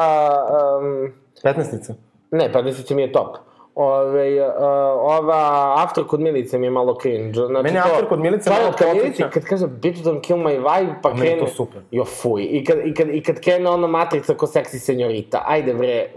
[0.81, 1.94] Um, Petnesnica.
[2.31, 3.37] ne, pa deseća mi je top.
[3.74, 4.53] Ove, uh,
[4.98, 7.33] ova After kod Milice mi je malo cringe.
[7.33, 10.57] Znači, Meni After kod Milice stvarno, malo kad Milice, kad kaže bitch don't kill my
[10.57, 11.38] vibe, pa Meni krene...
[11.38, 11.81] to super.
[11.90, 12.42] Jo, fuj.
[12.42, 15.42] I kad, i kad, i kad krene ona matrica ko seksi senjorita.
[15.46, 16.11] Ajde, bre.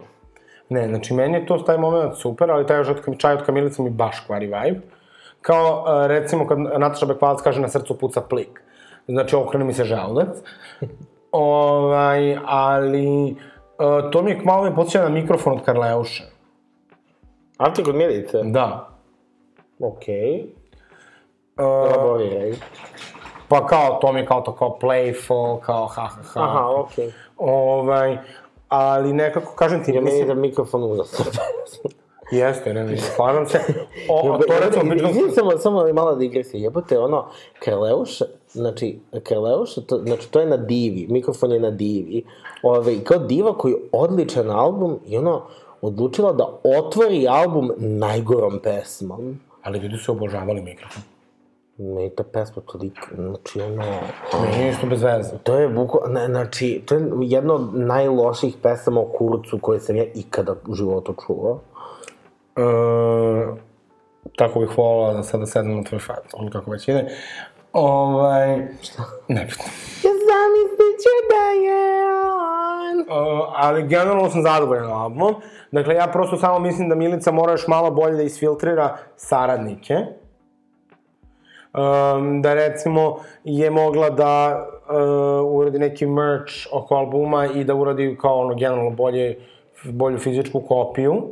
[0.70, 3.90] Ne, znači, meni je to taj moment super, ali taj kam- čaj od Kamilice mi
[3.90, 4.80] baš kvari vibe.
[5.44, 8.62] Kao, uh, recimo, kad Nataša Bekvalac kaže na srcu puca plik.
[9.08, 10.38] Znači, okrene mi se želudac.
[11.32, 13.36] ovaj, ali,
[13.80, 16.24] uh, to mi je malo me podsjeća na mikrofon od Karleuše.
[17.58, 18.40] After kod Milice?
[18.44, 18.90] Da.
[19.80, 20.46] Okej.
[21.58, 22.54] Uh, Elaboriraj.
[23.48, 26.42] pa kao, to mi je kao to kao playful, kao ha ha ha.
[26.44, 27.12] Aha, okej.
[27.38, 28.18] Ovaj,
[28.70, 31.26] ali nekako, kažem ti, Ja mislim, da mikrofon užasno.
[32.38, 33.60] jeste, ne, ne, slažem se.
[34.10, 36.62] O, to recimo, bitno, Izvim, samo, samo mala digresija.
[36.64, 37.26] Jebote, ono,
[37.60, 38.20] Krleuš,
[38.52, 42.24] znači, Krleuš, to, znači, to je na divi, mikrofon je na divi.
[42.64, 45.42] Ove, i kao diva koji je odličan album i ono,
[45.82, 49.40] odlučila da otvori album najgorom pesmom.
[49.64, 51.04] ali ljudi su obožavali mikrofon.
[51.78, 53.84] Meni ta pesma toliko, znači, ono,
[54.42, 55.38] Meni isto bez veze.
[55.44, 59.96] to je buko, ne, znači, to je jedna od najloših pesama o kurcu koje sam
[59.96, 61.60] ja ikada u životu čuo.
[62.56, 62.64] E,
[64.38, 67.06] tako bih volila da sada sedem na tvoj fat, ili kako već ide.
[67.74, 68.58] Ovaj,
[69.28, 69.66] nebitno.
[70.04, 73.00] Ja zamislit ću da je on.
[73.00, 75.36] Uh, ali generalno sam zadovoljan albumom.
[75.72, 79.96] Dakle, ja prosto samo mislim da Milica mora još malo bolje da isfiltrira saradnike.
[81.74, 88.18] Um, da recimo je mogla da uh, uradi neki merch oko albuma i da uradi
[88.22, 89.40] kao ono generalno bolje,
[89.84, 91.24] bolju fizičku kopiju.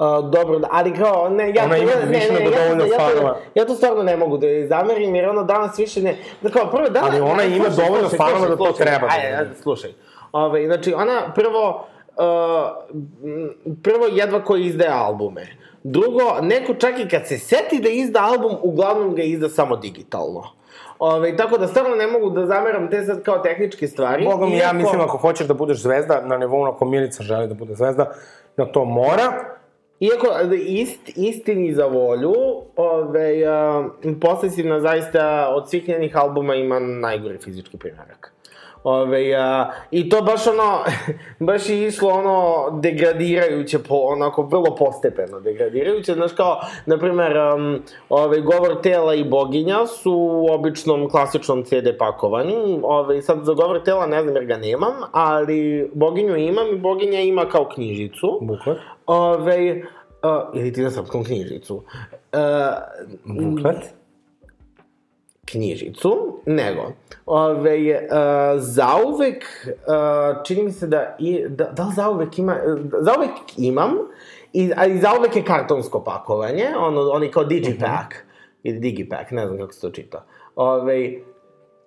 [0.00, 2.84] Uh, dobro, ali kao, ne, ja, Ona ima ja, ne, više ne, nego ja, dovoljno
[2.84, 3.36] ja, to, fanova.
[3.54, 6.70] ja to stvarno ne mogu da joj zamerim, jer ono danas više ne, da kao,
[6.70, 7.10] prvo danas...
[7.10, 9.36] Ali ona ajde, ima slušaj, dovoljno slušaj, fanova da to slušaj, treba da Ajde, bude.
[9.36, 9.90] ajde, slušaj.
[10.32, 11.86] Ove, znači, ona prvo,
[12.16, 12.24] uh,
[13.82, 15.46] prvo jedva koji izdaje albume.
[15.82, 20.42] Drugo, neko čak i kad se seti da izda album, uglavnom ga izda samo digitalno.
[20.98, 24.24] Ove, tako da stvarno ne mogu da zameram te sad kao tehničke stvari.
[24.24, 27.48] Bogom, ja iako- mislim ako hoćeš da budeš zvezda na nivou na kom Milica želi
[27.48, 28.12] da bude zvezda,
[28.56, 29.59] da to mora.
[30.00, 30.26] Iako,
[30.66, 32.34] ist, istini za volju,
[32.76, 33.88] ove, a,
[34.20, 38.32] Posesivna zaista od svih njenih albuma ima najgori fizički primerak.
[38.84, 40.78] Ove, a, I to baš ono,
[41.48, 47.82] baš je išlo ono degradirajuće, po, onako vrlo postepeno degradirajuće, znaš kao, na primer, um,
[48.08, 53.82] ove, Govor tela i Boginja su u običnom klasičnom CD pakovanju, ove, sad za Govor
[53.82, 58.38] tela ne znam jer ga nemam, ali Boginju imam i Boginja ima kao knjižicu.
[58.40, 58.78] Buklet.
[59.06, 59.82] Ove,
[60.22, 61.76] uh, ili ti na srpskom knjižicu.
[61.76, 61.82] Uh,
[63.24, 63.99] Buklet.
[65.50, 66.92] Knjižicu, nego,
[67.26, 72.56] ove, uh, zauvek, uh, čini mi se da, i, da, da li zauvek ima,
[73.00, 73.94] zauvek imam,
[74.52, 78.60] i, a i zauvek je kartonsko pakovanje, ono, oni kao Digipack, uh -huh.
[78.62, 80.24] ili Digipack, ne znam kako se to čita.
[80.56, 81.12] Ove,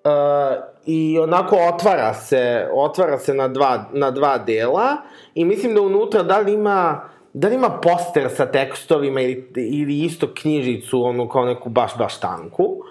[0.06, 4.97] Uh, i onako otvara se, otvara se na dva, na dva dela
[5.36, 9.99] i mislim da unutra da li ima da li ima poster sa tekstovima ili, ili
[9.99, 12.83] isto knjižicu, ono kao neku baš, baš tanku.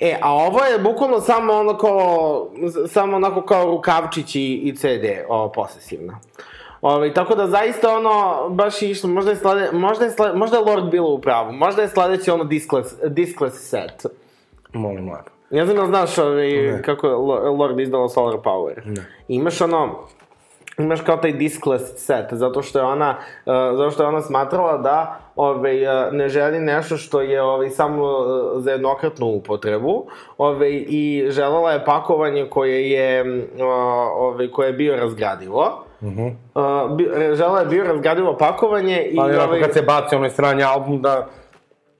[0.00, 2.48] E, a ovo je bukvalno samo ono kao,
[2.88, 6.18] samo onako kao rukavčić i, i CD, ovo, posesivna.
[6.82, 10.56] Ove, tako da zaista ono, baš je išlo, možda je, slede, možda je, slede, možda
[10.56, 14.06] je Lord bilo u pravu, možda je sledeći ono diskless, diskless set.
[14.72, 15.30] Molim lepo.
[15.50, 17.14] Ja znam da znaš ovaj, kako je
[17.50, 18.80] Lord izdala Solar Power.
[18.84, 19.06] Ne.
[19.28, 19.94] Imaš ono,
[20.78, 24.78] imaš kao taj diskless set, zato što je ona, uh, zato što je ona smatrala
[24.78, 30.06] da ovaj, uh, ne želi nešto što je ovaj, samo uh, za jednokratnu upotrebu
[30.38, 33.46] ovaj, i želela je pakovanje koje je,
[34.16, 35.84] ovaj, koje je bio razgradivo.
[36.00, 36.34] Uh -huh.
[36.54, 39.18] Uh, bi, želela je bio razgradivo pakovanje i...
[39.20, 41.26] Ali ovaj, kad se baci onaj strani album da...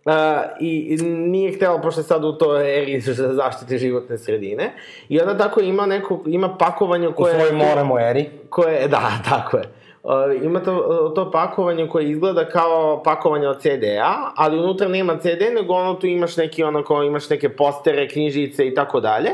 [0.05, 0.12] Uh,
[0.61, 4.72] i nije htela, pošto je sad u to eri za zaštite životne sredine,
[5.09, 7.35] i onda tako ima neko, ima pakovanje U koje...
[7.35, 8.31] svoj moramo eri.
[8.51, 9.62] Koje, da, tako je.
[9.62, 9.86] Uh,
[10.42, 15.75] ima to, to pakovanje koje izgleda kao pakovanje od CD-a, ali unutra nema CD, nego
[15.75, 19.31] ono tu imaš neki onako, imaš neke postere, knjižice i tako dalje.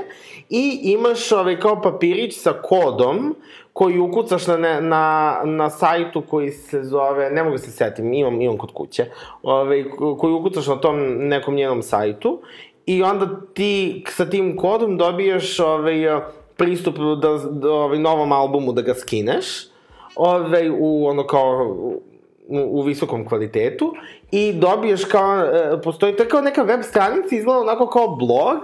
[0.51, 3.35] I imaš ovaj, kao papirić sa kodom
[3.73, 8.59] koji ukucaš na, na, na sajtu koji se zove, ne mogu se setim, imam, imam
[8.59, 9.07] kod kuće,
[9.43, 9.85] ovaj,
[10.19, 12.41] koji ukucaš na tom nekom njenom sajtu
[12.87, 16.21] i onda ti sa tim kodom dobiješ ovaj,
[16.57, 19.72] pristup da, da, ovaj, novom albumu da ga skineš,
[20.17, 22.01] ovaj, u ono kao u,
[22.49, 23.95] u visokom kvalitetu
[24.31, 28.59] i dobiješ kao, e, postoji to kao neka web stranica, izgleda onako kao blog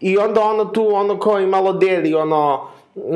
[0.00, 2.60] i onda ono tu ono kao i malo deli ono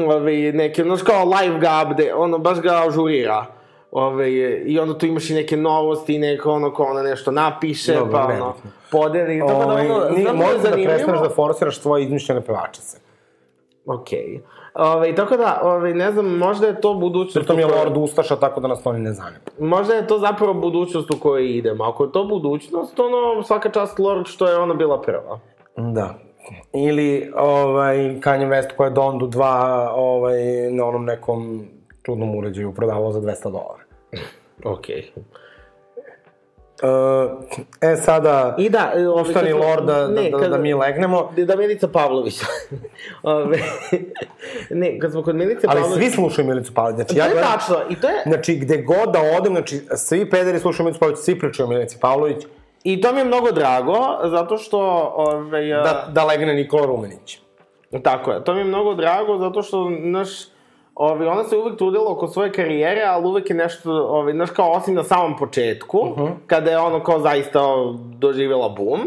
[0.07, 3.47] ove, neke, znaš kao live ga update, ono baš ga ažurira.
[3.93, 4.33] Ove,
[4.65, 8.25] I onda tu imaš i neke novosti, neko ono ko ona nešto napiše, Dobro, pa
[8.25, 8.55] ono,
[8.91, 9.41] podeli.
[9.41, 12.81] Tako da Ovaj, ono, znam da je možda da prestaneš da forsiraš svoje izmišljene pevače
[12.81, 12.99] se.
[13.87, 14.41] Okej.
[14.75, 17.35] Ove, tako da, ove, ne znam, možda je to budućnost...
[17.35, 19.41] Pritom je Lord Ustaša, tako da nas to ni ne zanima.
[19.59, 21.85] Možda je to zapravo budućnost u kojoj idemo.
[21.85, 25.39] Ako je to budućnost, ono, svaka čast Lord što je ona bila prva.
[25.77, 26.15] Da.
[26.73, 31.65] Ili ovaj, Kanye West koja je Dondu 2 ovaj, na onom nekom
[32.03, 33.85] čudnom uređaju prodavao za 200 dolara.
[34.65, 35.13] Okej.
[36.83, 37.31] Uh,
[37.81, 38.93] e, sada, I da...
[38.95, 41.33] e, ove, ustani kad- Lord da, da, ne, da, kad- da mi legnemo.
[41.37, 42.41] Da Milica Pavlović.
[43.23, 43.59] Ove,
[44.71, 46.05] ne, kad smo kod Milice Ali Pavlović...
[46.05, 46.97] svi slušaju Milicu Pavlović.
[46.97, 48.23] Znači, To ja je gledam, tačno, i to je...
[48.27, 52.47] Znači, gde god da odem, znači, svi pederi slušaju Milicu Pavlović, svi pričaju Milici Pavlović,
[52.85, 54.79] I to mi je mnogo drago, zato što...
[55.17, 57.39] Ove, da, da legne Nikola Rumenić.
[58.03, 60.29] Tako je, to mi je mnogo drago, zato što, znaš,
[61.03, 64.73] Ovi, ona se uvek trudila oko svoje karijere, ali uvek je nešto, ovi, znaš, kao
[64.73, 66.31] osim na samom početku, uh -huh.
[66.47, 67.61] kada je ono kao zaista
[68.19, 69.01] doživjela bum,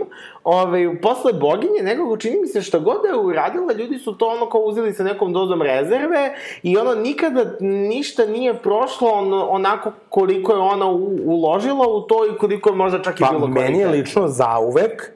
[0.44, 4.28] ovi, posle boginje nekako čini mi se što god da je uradila, ljudi su to
[4.28, 9.92] ono kao uzeli sa nekom dozom rezerve i ono nikada ništa nije prošlo on, onako
[10.10, 13.48] koliko je ona u, uložila u to i koliko je možda čak i Pa, bilo
[13.48, 15.12] meni je lično zauvek,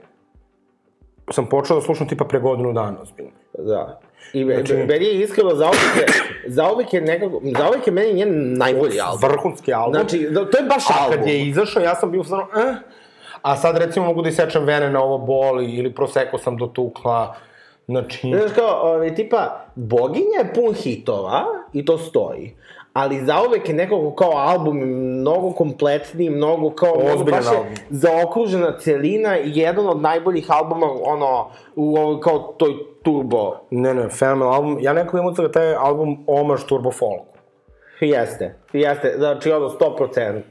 [1.32, 3.32] sam počeo da slušam tipa pre godinu dana, ozbiljno.
[3.58, 4.00] Da.
[4.34, 6.06] I Znači- meni je iskreno, zauvek je,
[6.48, 9.30] zauvek je nekako, zauvek je meni njen najbolji album.
[9.30, 9.94] Vrhunski album.
[9.94, 11.18] Znači, da, to je baš A album.
[11.18, 12.76] kad je izašao, ja sam bio stvarno, eh,
[13.42, 17.36] a sad recimo mogu da isečem vene na ovo boli, ili proseko sam dotukla,
[17.88, 18.32] znači...
[18.38, 22.56] Znaš kao, ovaj, tipa, Boginja je pun hitova i to stoji.
[22.93, 24.78] Ali zauvek je nekako kao album
[25.19, 26.93] mnogo kompletniji, mnogo kao...
[26.93, 27.73] Ozbiljan baš album.
[27.89, 32.73] Zaokružena celina i jedan od najboljih albuma, ono, u ovoj kao toj
[33.04, 33.56] turbo.
[33.69, 34.78] Ne, ne, fenomenal album.
[34.82, 37.38] Ja nekako imam da taj album omaž Turbo Folku.
[38.02, 40.41] Jeste, jeste, znači ono, 100%.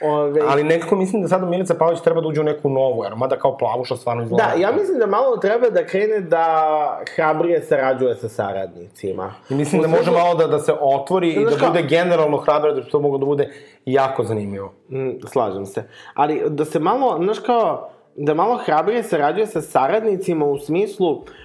[0.00, 3.16] Ove, Ali nekako mislim da sada Milica Pavlović treba da uđe u neku novu eru,
[3.16, 4.44] mada kao plavuša stvarno izgleda.
[4.44, 9.34] Da, ja mislim da malo treba da krene da hrabrije sarađuje sa saradnicima.
[9.50, 12.82] I mislim da može malo da, da se otvori i da bude generalno hrabre, da
[12.82, 13.52] to moglo da bude
[13.84, 14.72] jako zanimljivo.
[14.90, 15.88] Mm, slažem se.
[16.14, 21.43] Ali da se malo, znaš kao, da malo hrabrije sarađuje sa saradnicima u smislu, Uh,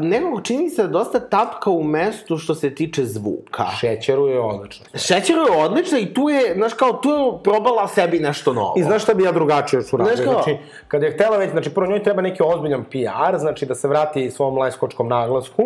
[0.00, 3.64] nekako čini se da dosta tapka u mestu što se tiče zvuka.
[3.80, 4.86] Šećeru je odlično.
[4.94, 8.74] Šećer je odlična i tu je, znaš kao, tu je probala sebi nešto novo.
[8.76, 10.16] I znaš šta bi ja drugačije još uradio?
[10.16, 10.56] Znaš kao- Znači,
[10.88, 14.30] kada je htela već, znači prvo njoj treba neki ozbiljan PR, znači da se vrati
[14.30, 15.62] svom lajskočkom naglasku,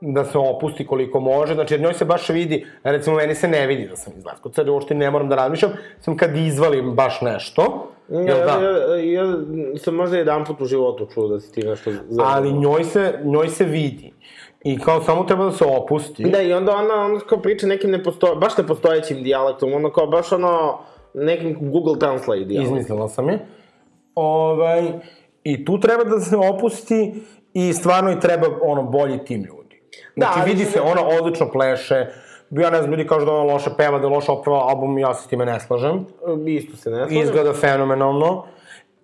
[0.00, 3.66] da se opusti koliko može, znači jer njoj se baš vidi, recimo meni se ne
[3.66, 7.20] vidi da sam iz Leskovaca, jer uopšte ne moram da razmišljam, sam kad izvalim baš
[7.20, 8.64] nešto, Ja, da?
[8.64, 9.36] ja, ja
[9.78, 12.22] sam možda jedan put u životu čuo da si ti nešto za...
[12.26, 14.12] Ali njoj se, njoj se vidi.
[14.64, 16.24] I kao samo treba da se opusti.
[16.24, 18.34] Da, i onda ona, ona kao priča nekim neposto...
[18.34, 20.78] baš nepostojećim dijalektom, ono kao baš ono,
[21.14, 22.76] nekim Google Translate dijalektom.
[22.76, 23.46] Izmislila sam je.
[24.14, 24.92] Ovaj,
[25.44, 27.14] I tu treba da se opusti
[27.54, 29.82] i stvarno i treba ono bolji tim ljudi.
[30.16, 32.06] Da, Znači ali vidi se, ona odlično pleše,
[32.50, 35.14] ja ne znam, ljudi kažu da ona loše peva, da je loše oprava album, ja
[35.14, 36.06] se s time ne slažem.
[36.46, 37.22] Isto se ne slažem.
[37.22, 38.44] Izgleda fenomenalno.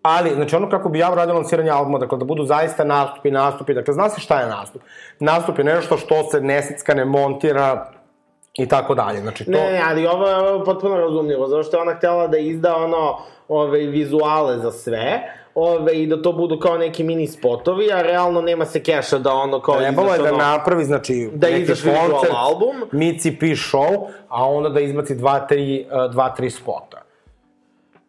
[0.03, 3.75] Ali, znači ono kako bi ja uradio lansiranje albuma, dakle da budu zaista nastupi, nastupi,
[3.75, 4.83] dakle zna se šta je nastup.
[5.21, 7.91] Nastup je nešto što se ne secka, ne montira
[8.59, 9.21] i tako dalje.
[9.21, 9.51] Znači to...
[9.51, 12.39] Ne, ne, ali ovo je, ovo je potpuno razumljivo, zato što je ona htjela da
[12.39, 15.23] izda ono, ove, vizuale za sve,
[15.55, 19.33] ove, i da to budu kao neki mini spotovi, a realno nema se keša da
[19.33, 20.37] ono kao Trebalo je da ono...
[20.37, 22.83] napravi, znači, Da neki koncert, album.
[22.93, 27.03] Mici P show, a onda da izbaci dva, tri, uh, dva, tri spota.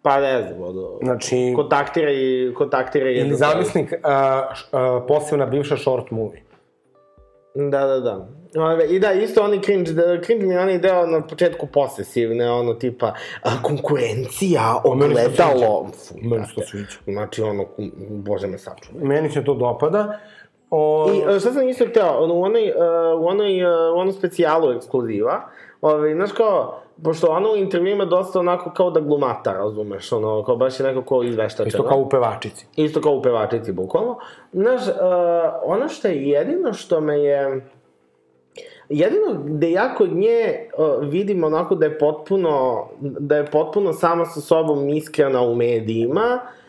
[0.01, 0.97] Pa ne znam, ono...
[1.01, 2.53] Znači, Kontaktira i...
[2.58, 3.13] Kontaktira i...
[3.13, 6.41] ili zamisnik uh, uh, posebna bivša short movie.
[7.55, 8.27] Da, da, da.
[8.57, 12.51] Ove, I da, isto oni cringe, da, cringe mi je onaj deo na početku posesivne,
[12.51, 15.87] ono tipa, a, konkurencija, ogledalo.
[16.21, 16.97] Meni se to sviđa.
[17.05, 17.65] Znači, ono,
[18.09, 19.03] bože me sačuvaj.
[19.03, 20.19] Meni se to dopada.
[20.69, 23.99] O, I e, šta sam isto hteo, ono, u onoj, uh, u onoj, uh, u
[23.99, 25.49] onom specijalu ekskluziva,
[25.83, 30.56] Ove, znaš kao, pošto ono u intervjuima dosta onako kao da glumata, razumeš, ono, kao
[30.56, 31.67] baš je neko ko izveštačeno.
[31.67, 32.65] isto kao u pevačici.
[32.75, 34.17] Isto kao u pevačici, bukvalno.
[34.53, 34.93] Znaš, uh,
[35.63, 37.69] ono što je jedino što me je...
[38.89, 44.25] Jedino gde ja kod nje uh, vidim onako da je potpuno, da je potpuno sama
[44.25, 46.62] sa sobom iskrena u medijima, uh,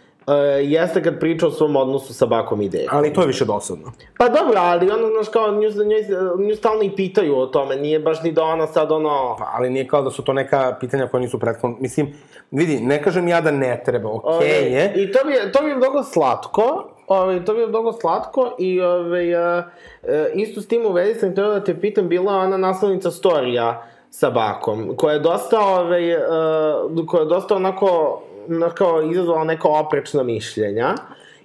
[0.62, 2.86] jeste kad priča o svom odnosu sa bakom ideje.
[2.90, 3.92] Ali to je više dosadno.
[4.18, 7.98] Pa dobro, ali ono, znaš, kao, nju, nju, nju stalno i pitaju o tome, nije
[7.98, 9.36] baš ni da ona sad, ono...
[9.38, 11.76] Pa, ali nije kao da su to neka pitanja koja nisu prethodno.
[11.80, 12.14] Mislim,
[12.50, 14.92] vidi, ne kažem ja da ne treba, okej okay je.
[14.96, 18.80] I to bi, to bi je mnogo slatko, Ove, to bi je mnogo slatko i
[18.80, 19.62] ove, a,
[20.02, 23.86] e, isto s tim u vezi sam htio da te pitam, bila ona naslovnica storija
[24.10, 26.18] sa bakom, koja je dosta, ove, e,
[27.06, 30.94] koja je dosta onako, onako izazvala neka oprečna mišljenja.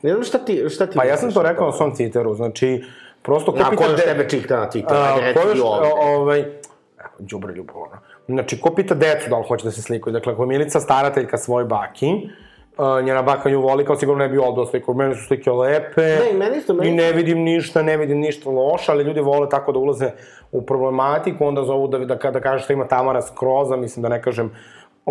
[0.02, 2.84] Ne znam šta ti, šta ti Pa ja sam to rekao na svom Twitteru, znači,
[3.22, 5.16] prosto ko Na ko još de- tebe čita na Twitteru?
[5.16, 5.90] Ajde, reci ovde.
[6.02, 6.46] ovaj,
[7.20, 7.98] đubre ljubavno.
[8.28, 10.14] Znači, ko pita decu da li hoće da se slikaju?
[10.14, 12.30] Dakle, ako je Milica starateljka svoj baki,
[12.78, 14.94] uh, njena baka nju voli, kao sigurno ne bi odbila sliku.
[14.94, 16.02] Meni su slike lepe.
[16.02, 19.20] Ne, i meni isto, meni I ne vidim ništa, ne vidim ništa loše, ali ljudi
[19.20, 20.12] vole tako da ulaze
[20.52, 24.22] u problematiku, onda zovu da, da, da, kaže šta ima Tamara Skroza, mislim da ne
[24.22, 24.52] kažem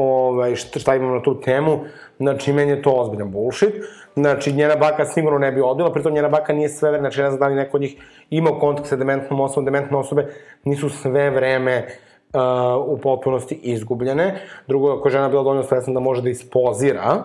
[0.00, 1.78] ovaj, šta, imam na tu temu,
[2.18, 3.74] znači meni je to ozbiljan bullshit,
[4.14, 7.30] znači njena baka sigurno ne bi odbila, pritom njena baka nije sve vreme, znači ne
[7.30, 7.96] znam da li neko od njih
[8.30, 10.26] imao kontakt sa dementnom osobom, dementne osobe
[10.64, 12.40] nisu sve vreme uh,
[12.86, 14.40] u potpunosti izgubljene.
[14.66, 17.24] Drugo, ako je žena bila dovoljno svesna da može da ispozira,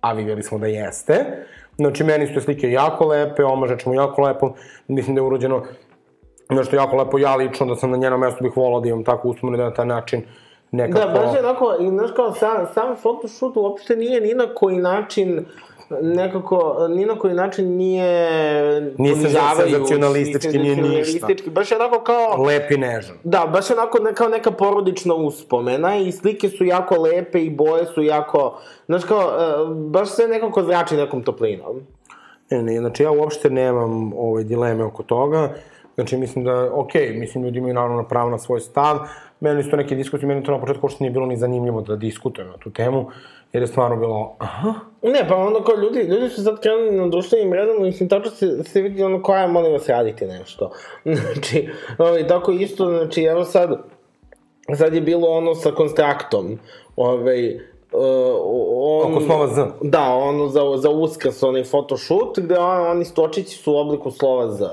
[0.00, 1.24] a vidjeli smo da jeste,
[1.76, 4.52] znači meni su te slike jako lepe, omažač mu jako lepo,
[4.88, 5.62] mislim da je urađeno
[6.50, 9.28] nešto jako lepo, ja lično da sam na njenom mestu bih volao da imam tako
[9.28, 10.22] uspomenu da na taj način
[10.74, 10.98] nekako...
[10.98, 14.76] Da, baš je onako, i znaš kao, sam, sam photoshoot uopšte nije ni na koji
[14.76, 15.46] način
[16.02, 21.26] nekako, ni na koji način nije Nije ponižavajući, senzacionalistički, nije ništa.
[21.50, 23.16] Baš je onako kao, Lep i nežan.
[23.24, 27.86] da, baš je onako kao neka porodična uspomena i slike su jako lepe i boje
[27.86, 31.80] su jako, znaš kao, e, baš sve nekako zrači nekom toplinom.
[32.50, 35.54] Ne, ne, znači ja uopšte nemam ove dileme oko toga.
[35.94, 38.98] Znači mislim da, okej, mislim ljudi imaju naravno pravo na svoj stav.
[39.44, 41.96] Meni su to neke diskusije, meni to na početku uopšte nije bilo ni zanimljivo da
[41.96, 43.10] diskutujem na tu temu,
[43.52, 47.08] jer je stvarno bilo, aha, Ne, pa onda kao ljudi, ljudi su sad krenuli na
[47.08, 50.70] društvenim mrežama, mislim, tačno se, se vidi ono koja je, molim vas, raditi nešto.
[51.34, 53.82] Znači, ovaj, tako isto, znači, evo sad,
[54.76, 56.58] sad je bilo ono sa konstraktom,
[56.96, 57.58] ovaj,
[57.94, 58.00] Uh,
[58.74, 59.62] on, Oko slova Z.
[59.82, 64.50] Da, ono za, za uskrs, onaj photoshoot, gde on, oni stočići su u obliku slova
[64.50, 64.64] Z.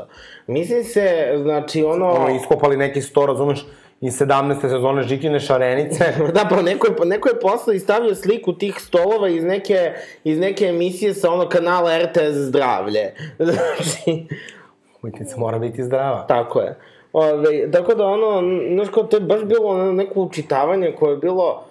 [0.47, 2.09] Mislim se, znači, ono...
[2.09, 3.65] ono, iskopali neki sto, razumeš,
[4.01, 4.61] iz 17.
[4.61, 6.03] sezone Žikine šarenice.
[6.35, 10.39] da, pa neko je, neko je posle i stavio sliku tih stolova iz neke, iz
[10.39, 13.13] neke emisije sa ono kanala RTS zdravlje.
[13.39, 14.25] Znači,
[15.01, 16.25] Umetnica mora biti zdrava.
[16.27, 16.77] tako je.
[17.13, 21.17] Ove, tako da ono, znaš kao, to je baš bilo ono neko učitavanje koje je
[21.17, 21.63] bilo...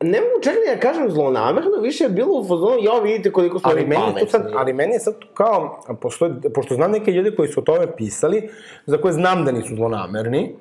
[0.00, 3.58] Ne mogu čak ni da kažem zlonamerno, više je bilo u fazonu, ja vidite koliko
[3.58, 4.28] smo Ali meni, pametni.
[4.28, 7.96] sad, ali meni je sad kao, postoje, pošto znam neke ljudi koji su o tome
[7.96, 8.50] pisali,
[8.86, 10.54] za koje znam da nisu zlonamerni,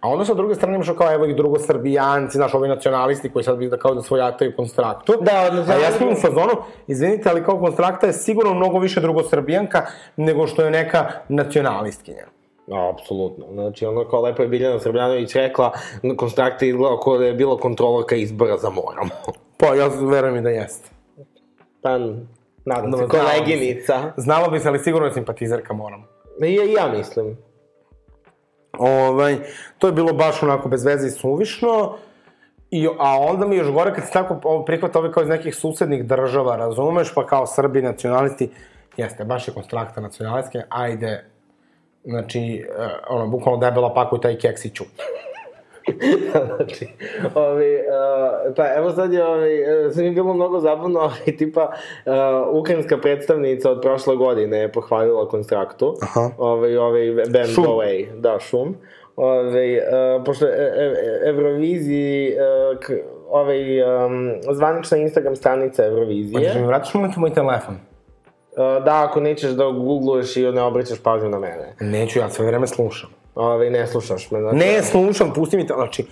[0.00, 3.58] a onda sa druge strane imaš kao evo ih drugosrbijanci, znaš, ovi nacionalisti koji sad
[3.58, 5.12] bi da kao da svojataju konstraktu.
[5.20, 6.52] Da, odnosno- A ja sam u fazonu,
[6.86, 12.24] izvinite, ali kao konstrakta je sigurno mnogo više drugosrbijanka nego što je neka nacionalistkinja.
[12.66, 13.46] No, apsolutno.
[13.52, 15.72] Znači, ono kao lepo je Biljana Srbljanović rekla,
[16.16, 19.10] konstrakta izgleda kao da je bila kontrolorka izbora za morom.
[19.58, 20.90] Pa, ja verujem i da jeste.
[21.82, 21.98] Pa,
[22.64, 24.12] nadam se, koleginica.
[24.16, 26.04] Znalo bi se, ali sigurno je simpatizerka, moram.
[26.44, 27.36] I ja, ja mislim.
[28.78, 29.36] Ovaj,
[29.78, 31.96] to je bilo baš onako bez veze i suvišno.
[32.70, 36.04] I, a onda mi još gore kad se tako prihvata ove kao iz nekih susednih
[36.04, 38.50] država, razumeš, pa kao Srbi nacionalisti,
[38.96, 41.24] jeste, baš je konstrakta nacionalistke, ajde,
[42.06, 44.84] znači, uh, ono, bukvalno debela pakuj taj keksiću.
[46.56, 46.88] znači,
[47.34, 51.72] ovi, uh, pa evo sad je, ovi, uh, sad mi bilo mnogo zabavno, ovi, tipa,
[52.06, 52.12] uh,
[52.60, 55.94] ukrajinska predstavnica od prošle godine je pohvalila konstraktu.
[56.02, 56.30] Aha.
[56.38, 57.64] Ovi, ovi, band Šum.
[57.64, 58.76] Away, da, šum.
[59.16, 60.46] Ove, uh, pošto
[61.26, 62.32] Euroviziji,
[62.72, 62.92] uh, k,
[63.30, 66.38] ovaj, um, zvanična Instagram stranica Eurovizije.
[66.38, 67.76] Hoćeš da mi vratiš moj telefon?
[68.56, 71.74] Da, ako nećeš da googluješ i ne obraćaš pažnju na mene.
[71.80, 73.10] Neću, ja sve vreme slušam.
[73.34, 74.40] Ove, ne slušaš me.
[74.40, 76.06] Znači, Ne slušam, pusti mi to, znači,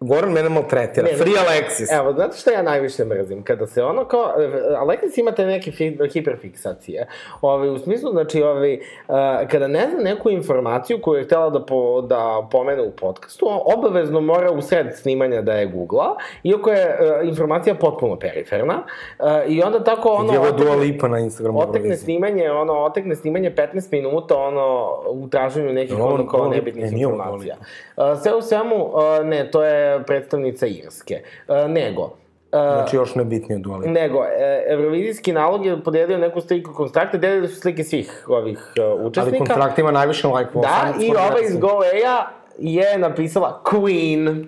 [0.00, 1.06] Goran mene maltretira.
[1.06, 1.98] Ne, Free Alexis.
[1.98, 3.42] Evo, znate šta ja najviše mrzim?
[3.42, 4.34] Kada se ono kao,
[4.76, 7.06] Alexis imate neke fi, hiperfiksacije.
[7.42, 8.78] Ove, u smislu, znači, ove,
[9.08, 9.14] uh,
[9.50, 13.46] kada ne zna neku informaciju koju je htela da, po, da pomene u podcastu,
[13.76, 18.82] obavezno mora u sred snimanja da je googla, iako je uh, informacija potpuno periferna.
[19.18, 20.24] Uh, I onda tako ono...
[20.28, 24.88] Gdje je otekne- Dua Lipa na Instagramu Otekne snimanje, ono, otekne snimanje 15 minuta, ono,
[25.06, 27.56] u traženju nekih, ovo ono, kao nebitnih Dua informacija.
[27.96, 28.92] Uh, sve u svemu, uh,
[29.24, 31.22] ne, to je predstavnica Irske.
[31.48, 32.10] Uh, nego, uh,
[32.52, 33.90] Znači, još nebitnije od Dua Lipa.
[33.90, 38.84] Nego, e, Eurovizijski nalog je podelio neku sliku konstrakta, delili su slike svih ovih uh,
[38.84, 39.38] Ali učesnika.
[39.38, 40.68] kontrakt ima najviše lajkova.
[40.68, 41.58] Da, i ova iz versi.
[41.58, 42.26] Go Away-a
[42.58, 44.46] je napisala Queen.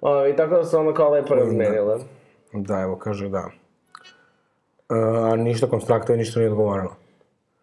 [0.00, 1.96] O, I tako da su ono kao lepo razmenile.
[2.52, 3.50] Da, evo, kaže da.
[4.88, 6.94] Uh, A ništa konstrakta i ništa nije odgovorila.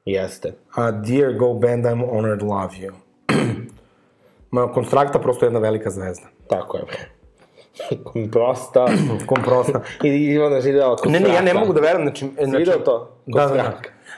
[0.05, 0.53] Jeste.
[0.76, 2.91] A dear Go Band, I'm honored, love you.
[4.51, 6.26] Ma, konstrakta prosto je jedna velika zvezda.
[6.47, 6.84] Tako je.
[8.34, 8.88] Prosta.
[9.26, 9.82] Komprosta.
[10.03, 12.30] I Ivana živela kod ne, ne, ja ne mogu da verujem, znači...
[12.45, 13.09] znači video to?
[13.26, 13.74] Kod Da, da, da.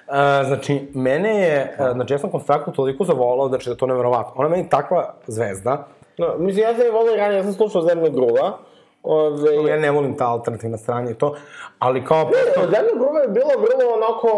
[0.07, 4.33] Uh, znači, mene je, uh, znači ja sam konstraktu toliko zavolao, znači da to neverovatno.
[4.35, 5.87] Ona je meni takva zvezda,
[6.17, 8.57] No, mislim, ja sam je volio ranije, ja sam slušao Zemlju gruva.
[9.03, 11.35] Ove, ja ne volim ta alternativna strana i to,
[11.79, 14.29] ali kao Zemlja gruva je bilo vrlo onako,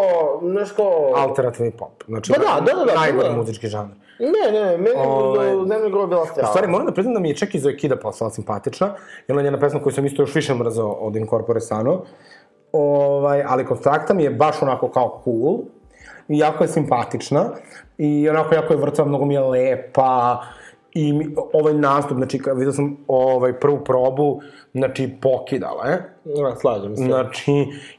[0.42, 1.12] nešto...
[1.16, 2.04] alternativni pop.
[2.08, 3.36] Znači, Da, da, da, da, da, najgori da.
[3.36, 3.92] muzički žanr.
[4.20, 6.50] Ne, ne, meni je Zemlja gruva bila strava.
[6.50, 8.88] U stvari, moram da priznam da mi je čak i Zoe Kida postala simpatična,
[9.28, 12.02] jer ona je njena pesma koju sam isto još više mrzao od Incorpore Sano.
[12.72, 15.58] Ovaj, ali Konstrakta mi je baš onako kao cool,
[16.28, 17.50] i jako je simpatična,
[17.98, 20.42] i onako jako je vrcava, mnogo mi je lepa,
[20.98, 24.42] i mi, ovaj nastup, znači, kad vidio sam ovaj prvu probu,
[24.74, 26.14] znači, pokidala je.
[26.26, 27.04] Ja, slažem se.
[27.04, 27.52] Znači,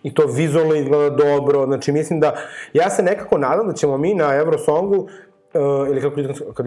[0.02, 2.34] i to vizualno izgleda dobro, znači mislim da,
[2.72, 6.62] ja se nekako nadam da ćemo mi na Eurosongu, uh, ili kako ljudi, kako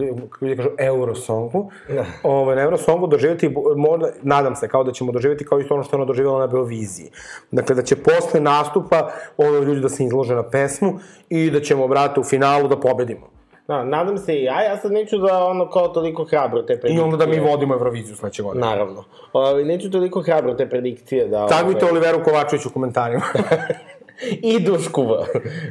[0.45, 1.71] ljudi, kažu, Eurosongu,
[2.23, 5.95] ovaj, na Eurosongu doživjeti, možda, nadam se, kao da ćemo doživjeti kao isto ono što
[5.95, 7.11] je ona doživjela na Beoviziji.
[7.51, 10.93] Dakle, da će posle nastupa ono ljudi da se izlože na pesmu
[11.29, 13.40] i da ćemo, brate, u finalu da pobedimo.
[13.67, 16.79] Da, nadam se i ja, ja sad neću da ono kao toliko hrabro te I
[16.79, 17.03] predikcije.
[17.03, 18.65] onda da mi vodimo Euroviziju sledeće godine.
[18.65, 19.03] Naravno.
[19.33, 21.47] Ovi, neću toliko hrabro te predikcije da...
[21.47, 23.23] Tagujte ovaj, Oliveru Kovačević u komentarima.
[24.51, 25.13] I Dušku V.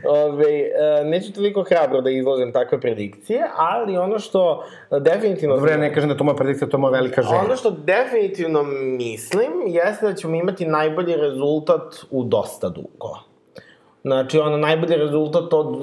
[0.04, 4.64] Ove, e, neću toliko hrabro da izložem takve predikcije, ali ono što
[5.00, 5.54] definitivno...
[5.54, 7.40] Dobro, ja ne kažem da to moja predikcija, to je moja velika želja.
[7.44, 8.62] Ono što definitivno
[8.98, 13.29] mislim jeste da ćemo imati najbolji rezultat u dosta dugo.
[14.02, 15.78] Znači, ono, najbolji rezultat od,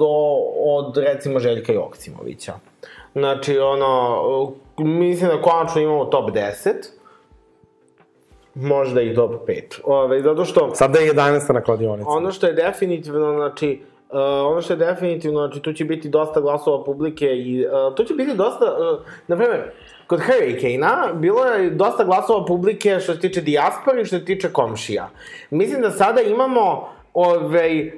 [0.66, 2.52] od recimo, Željka Joksimovića.
[3.12, 6.70] Znači, ono, mislim da konačno imamo top 10,
[8.54, 9.62] možda i top 5.
[9.84, 10.70] Ove, zato što...
[10.74, 11.52] Sada je 11.
[11.54, 12.08] na kladionici.
[12.08, 14.16] Ono što je definitivno, znači, uh,
[14.52, 18.14] ono što je definitivno, znači, tu će biti dosta glasova publike i uh, tu će
[18.14, 19.70] biti dosta, uh, na primjer,
[20.06, 24.52] kod Hurricane-a bilo je dosta glasova publike što se tiče dijaspore i što se tiče
[24.52, 25.08] komšija.
[25.50, 27.92] Mislim da sada imamo, ovaj,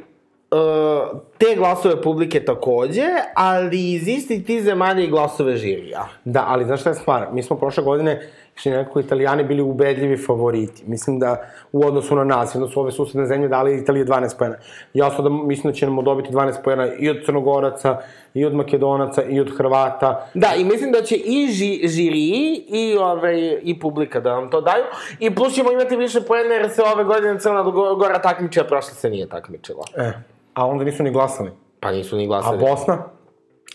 [1.38, 6.08] te glasove publike takođe, ali iz istih ti zemalja i glasove žirija.
[6.24, 7.26] Da, ali znaš šta je stvar?
[7.32, 10.82] Mi smo prošle godine što nekako italijani bili ubedljivi favoriti.
[10.86, 14.56] Mislim da u odnosu na nas, onda su ove susedne zemlje dali Italije 12 pojena.
[14.94, 17.98] Jasno da mislim da ćemo dobiti 12 pojena i od Crnogoraca,
[18.34, 20.28] i od Makedonaca, i od Hrvata.
[20.34, 22.20] Da, i mislim da će i ži, žiri
[22.68, 24.84] i, ove, i publika da nam to daju.
[25.18, 28.64] I plus ćemo imati više poena jer se ove godine Crna Go- Gora takmiči, a
[28.64, 29.84] prošle se nije takmičila.
[29.96, 30.12] E,
[30.54, 31.50] a onda nisu ni glasali.
[31.80, 32.58] Pa nisu ni A glasali.
[32.58, 33.04] Bosna?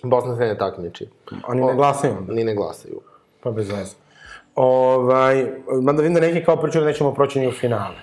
[0.03, 1.09] Bosna se ne takmiči.
[1.47, 2.15] Oni ne glasaju.
[2.27, 3.01] Ni ne glasaju.
[3.43, 3.95] Pa bez veze.
[4.55, 5.47] Ovaj,
[5.81, 7.95] mada vidim da neki kao pričaju da nećemo proći ni u finale.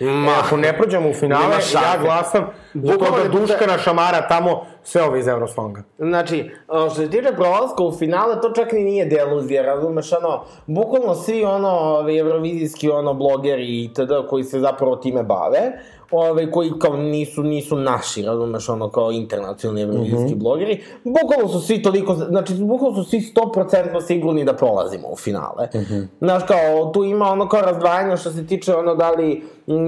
[0.00, 5.02] Ma, ako ne prođemo u finale, ja glasam za to da Duškana šamara tamo sve
[5.02, 5.82] ove iz Eurosonga.
[5.98, 11.14] Znači, što se tiče prolaska u finale, to čak ni nije deluzija, razumeš, ono, bukvalno
[11.14, 14.28] svi, ono, ovi, evrovizijski, ono, blogeri itd.
[14.30, 15.72] koji se zapravo time bave,
[16.12, 21.82] ove, koji kao nisu, nisu naši, razumeš, ono, kao internacionalni evrovizijski blogeri, bukvalno su svi
[21.82, 25.68] toliko, znači, bukvalno su svi 100% sigurni da prolazimo u finale.
[26.20, 29.42] Znaš, kao, tu ima ono kao razdvajanje što se tiče ono da li,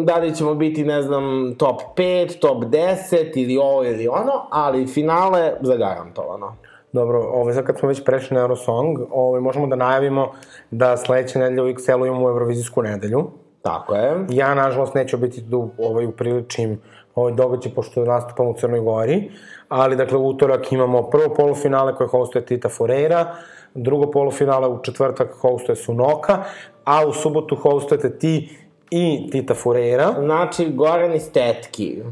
[0.04, 4.86] da li ćemo biti, ne znam, top 5, top 10 ili ovo ili ono, ali
[4.86, 6.56] finale zagarantovano.
[6.92, 10.32] Dobro, ovaj, sad kad smo već prešli na Eurosong, ovaj, možemo da najavimo
[10.70, 13.30] da sledeće nedelje u XL-u imamo Eurovizijsku nedelju.
[13.64, 14.26] Tako je.
[14.28, 16.80] Ja, nažalost, neću biti tu ovaj, upriličim
[17.14, 19.30] ovaj događaj, pošto nastupam u Crnoj Gori,
[19.68, 23.26] ali, dakle, u utorak imamo prvo polufinale koje hostuje Tita Foreira,
[23.74, 26.42] drugo polufinale u četvrtak hostuje Sunoka,
[26.84, 28.58] a u subotu hostujete ti
[28.90, 30.14] i Tita Foreira.
[30.18, 32.02] Znači, Goran iz Tetki.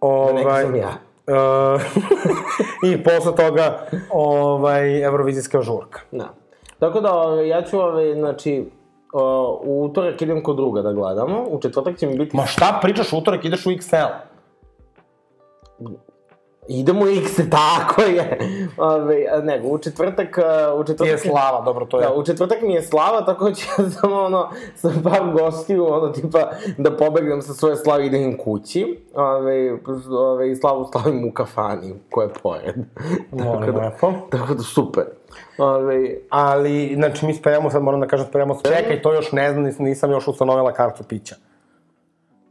[0.00, 0.92] Ovaj, neki sam ja.
[1.26, 1.82] Uh,
[2.90, 6.00] I posle toga ovaj, Eurovizijska žurka.
[6.12, 6.34] Da.
[6.78, 8.64] Tako da, ove, ja ću, ove, znači,
[9.64, 12.36] u utorak idem kod druga da gledamo, u četvrtak će mi biti...
[12.36, 13.96] Ma šta pričaš, utorak ideš u XL?
[16.68, 18.38] Idemo X, tako je.
[18.76, 20.38] Ove, nego, u četvrtak...
[20.38, 22.06] a, U četvrtak je slava, dobro, to je.
[22.06, 26.08] Da, u četvrtak mi je slava, tako ću ja samo ono, sa par gostiju, ono,
[26.08, 28.98] tipa, da pobegnem sa svoje slave i idem kući.
[29.14, 29.78] Ove,
[30.10, 32.74] ove, slavu slavim u kafani, koja je pored.
[33.44, 34.12] Molim da, lepo.
[34.30, 35.04] tako da, super.
[35.58, 39.64] Ove, Ali, znači, mi spremamo, sad moram da kažem, spremamo, čekaj, to još ne znam,
[39.64, 41.34] nis- nisam još ustanovila kartu pića.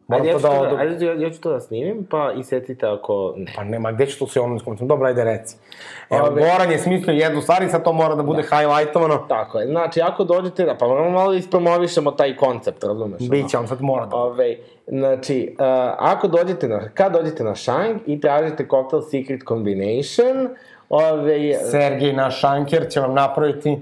[0.08, 0.76] Moram ajde, ja to ću da to, odu...
[0.76, 3.54] da, ajde, ja, ja ću to da snimim, pa i setite ako ne.
[3.56, 4.88] Pa nema, gde ću to se ono iskomentam?
[4.88, 5.58] Dobro, ajde, reci.
[6.10, 8.58] Evo, Ove- Goran je smislio jednu stvar i sad to mora da bude da.
[8.58, 9.18] highlightovano.
[9.18, 13.30] Tako je, znači, ako dođete, da, pa moramo malo da ispromovišemo taj koncept, razumeš?
[13.30, 14.16] Biće, on sad mora da...
[14.16, 15.66] Ove, znači, uh,
[15.98, 20.50] ako dođete na, kad dođete na Shang i tražite koktel Secret Combination,
[20.90, 23.78] ove, Sergej, naš šanker, će vam napraviti...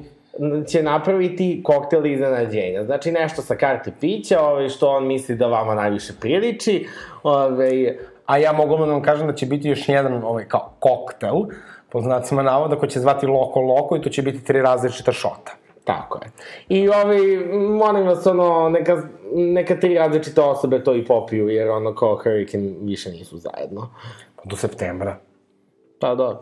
[0.67, 2.83] će napraviti koktel iznenađenja.
[2.83, 6.87] Znači, nešto sa karte pića, ove, što on misli da vama najviše priliči,
[7.23, 11.35] ove, A ja mogu da vam kažem da će biti još jedan ovaj, kao koktel,
[11.89, 15.51] po znacima navoda, koji će zvati Loko Loko i to će biti tri različita šota.
[15.83, 16.31] Tako je.
[16.69, 17.19] I ovaj,
[17.69, 19.01] molim vas, ono, neka,
[19.33, 23.89] neka tri različite osobe to i popiju, jer ono, kao Hurricane više nisu zajedno.
[24.43, 25.17] Do septembra.
[25.99, 26.41] Pa dobro.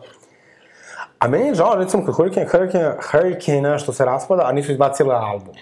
[1.18, 5.10] A meni je žao, recimo, kod Hurricane, Hurricane, Hurricane što se raspada, a nisu izbacili
[5.12, 5.54] album.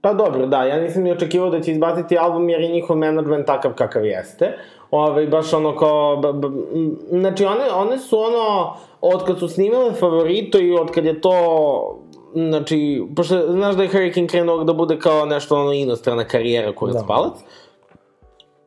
[0.00, 3.46] Pa dobro, da, ja nisam ni očekivao da će izbaciti album jer je njihov management
[3.46, 4.58] takav kakav jeste.
[4.90, 6.48] Ove, baš ono kao, b, b,
[7.10, 11.34] znači one, one su ono, od kad su snimale favorito i od kad je to,
[12.34, 16.96] znači, pošto znaš da je Hurricane krenuo da bude kao nešto ono inostrana karijera kurac
[16.96, 17.04] da.
[17.08, 17.32] palac.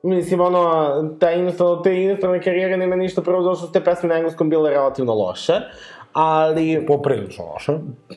[0.03, 4.09] Mislim, ono, ta inostrana, te inostrane karijere nema ništa prvo zato što su te pesme
[4.09, 5.53] na engleskom bile relativno loše.
[6.13, 7.73] Ali, Poprilično loše.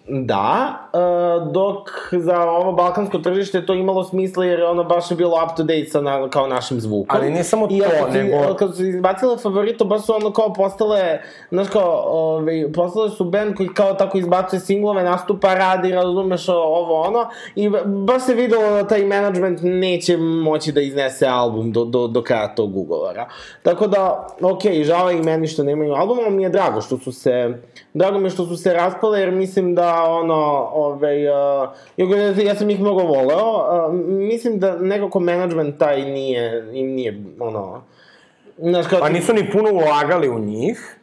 [0.09, 5.17] Da, uh, dok za ovo balkansko tržište to imalo smisla jer je ono baš je
[5.17, 7.17] bilo up to date sa na, kao našim zvukom.
[7.17, 10.33] Ali ne samo I to, kad su, nego- Kad su izbacile favorito, baš su ono
[10.33, 11.19] kao postale,
[11.51, 17.01] znaš kao, ovaj, postale su band koji kao tako izbacuje singlove, nastupa, radi, razumeš ovo
[17.01, 21.85] ono, i ba- baš se videlo da taj management neće moći da iznese album do,
[21.85, 23.29] do, do kraja tog ugovora.
[23.63, 26.99] Tako da, okej, okay, žao i meni što nemaju album, ali mi je drago što
[26.99, 27.55] su se,
[27.95, 31.69] drago mi je što su se raspale, jer mislim da, ono, ovaj, uh,
[32.45, 37.83] ja, sam ih mnogo voleo, uh, mislim da nekako management taj nije, im nije, ono,
[38.59, 38.99] znaš, kao...
[39.01, 40.99] Pa nisu ni puno ulagali u njih.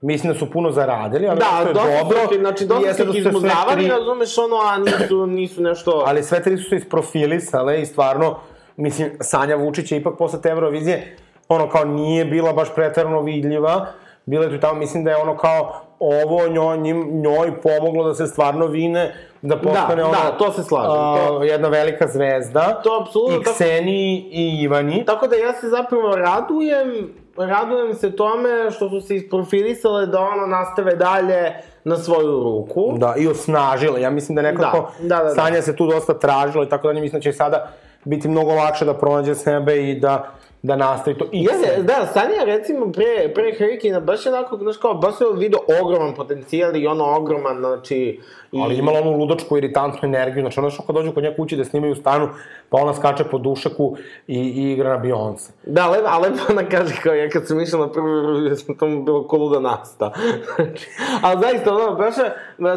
[0.00, 2.18] Mislim da su puno zaradili, ali Da, što je dosta dobro...
[2.28, 5.62] su, ih- znači, dosta su da ih sve izmuzavali, tri- razumeš, ono, a nisu, nisu
[5.62, 6.02] nešto...
[6.06, 8.36] Ali sve tri su se isprofilisale i stvarno,
[8.76, 11.16] mislim, Sanja Vučić je ipak posle te Eurovizije,
[11.48, 13.86] ono kao nije bila baš pretarano vidljiva,
[14.26, 18.04] bila je tu i tamo, mislim da je ono kao ovo njoj, njim, njoj pomoglo
[18.04, 22.80] da se stvarno vine, da postane da, ono, to se slažem, a, jedna velika zvezda.
[22.84, 25.04] To apsolutno I tako- Kseniji i Ivani.
[25.04, 30.46] Tako da ja se zapravo radujem, radujem se tome što su se isprofilisale da ono
[30.46, 31.52] nastave dalje
[31.84, 32.94] na svoju ruku.
[32.98, 33.98] Da, i osnažila.
[33.98, 35.34] Ja mislim da nekako Da, da, da, da.
[35.34, 37.00] Sanja se tu dosta tražila i tako dalje.
[37.00, 37.68] Mislim da će sada
[38.04, 40.24] biti mnogo lakše da pronađe sebe i da,
[40.66, 41.24] da nastavi to.
[41.32, 45.26] I Jeste, da, Sanja recimo pre, pre Hurricane baš je onako, znaš kao, baš je
[45.38, 48.20] vidio ogroman potencijal i ono ogroman, znači...
[48.52, 50.42] I, Ali imala onu ludačku, iritantnu energiju.
[50.42, 52.28] Znači, ono što kad dođu kod nje kući da snimaju u stanu,
[52.68, 53.96] pa ona skače po dušaku
[54.26, 55.50] i, i igra na Beyoncé.
[55.66, 58.78] Da, lepo, a lepo ona kaže kao ja kad sam išla na prvu Euroviziju, sam
[58.78, 60.12] tamo bilo ko luda nasta.
[60.56, 60.88] Znači,
[61.22, 62.32] ali zaista, ono, baš je,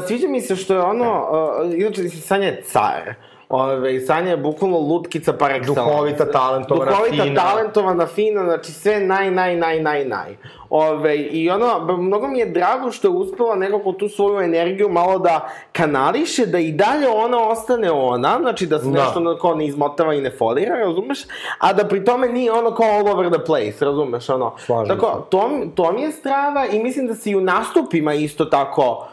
[0.08, 3.14] sviđa mi se što je ono, uh, inače, Sanja je car.
[3.50, 5.66] Ove, Sanja je bukvalno lutkica par excellence.
[5.86, 7.42] Duhovita, talentovana, Duhovita, fina.
[7.42, 10.38] talentovana, fina, znači sve naj, naj, naj, naj, naj.
[10.70, 15.20] Ove, I ono, mnogo mi je drago što je uspela nekako tu svoju energiju malo
[15.20, 18.92] da kanališe, da i dalje ona ostane ona, znači da se Da.
[18.92, 21.20] nešto ono kao ne izmotava i ne folira, razumeš?
[21.60, 24.54] A da pri tome nije ono kao all over the place, razumeš, ono.
[24.58, 28.46] Slažem Tako, to, to mi je strava i mislim da se i u nastupima isto
[28.46, 29.08] tako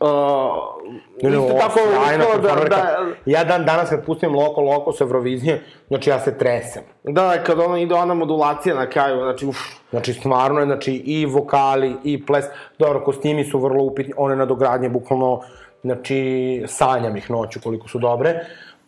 [0.00, 0.06] Uh,
[1.22, 5.04] Ne, ne, isto tako sjajna da, da, Ja dan danas kad pustim Loko Loko sa
[5.04, 6.82] Eurovizije, znači ja se tresem.
[7.04, 9.58] da, kad ono ide ona modulacija na kraju, znači, uf,
[9.90, 12.44] Znači, stvarno je, znači, i vokali, i ples,
[12.78, 15.40] dobro, kostimi su vrlo upitni, one nadogradnje, bukvalno,
[15.82, 18.34] znači, sanjam ih noću koliko su dobre.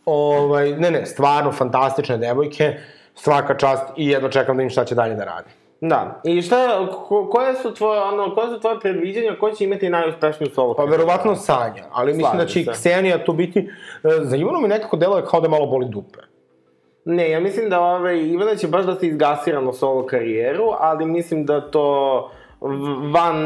[0.06, 2.74] Ovaj, ne, ne, stvarno fantastične devojke,
[3.14, 5.50] svaka čast i jedno čekam da im šta će dalje da radi.
[5.84, 6.20] Da.
[6.24, 10.50] I šta, ko, koje su tvoje, ono, koje su tvoje predviđanja, ko će imati najuspešniju
[10.54, 10.74] solo?
[10.74, 12.66] Pa verovatno Sanja, ali mislim da će i.
[12.66, 16.18] Ksenija tu biti, e, za Ivanu mi nekako deluje kao da malo boli dupe.
[17.04, 21.06] Ne, ja mislim da ove, Ivana će baš da se izgasira na solo karijeru, ali
[21.06, 22.30] mislim da to
[23.12, 23.38] van,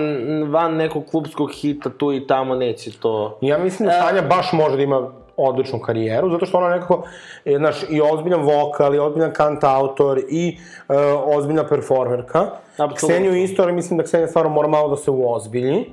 [0.51, 3.39] van nekog klubskog hita tu i tamo neće to...
[3.41, 4.01] Ja mislim da E.
[4.01, 7.03] Sanja baš može da ima odličnu karijeru, zato što ona nekako,
[7.45, 10.59] je, znaš, i ozbiljan vokal, i ozbiljan kantautor, i
[10.89, 10.97] uh,
[11.37, 12.41] ozbiljna performerka.
[12.71, 12.97] Apsolutno.
[12.97, 15.85] Kseniju isto, ali mislim da Ksenija stvarno mora malo da se uozbilji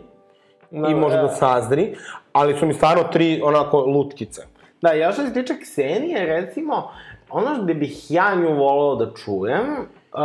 [0.72, 1.96] i može da sazri,
[2.32, 4.42] ali su mi stvarno tri onako lutkice.
[4.82, 6.92] Da, ja što se tiče Ksenije, recimo,
[7.30, 10.20] ono gde bih ja nju volao da čujem, uh,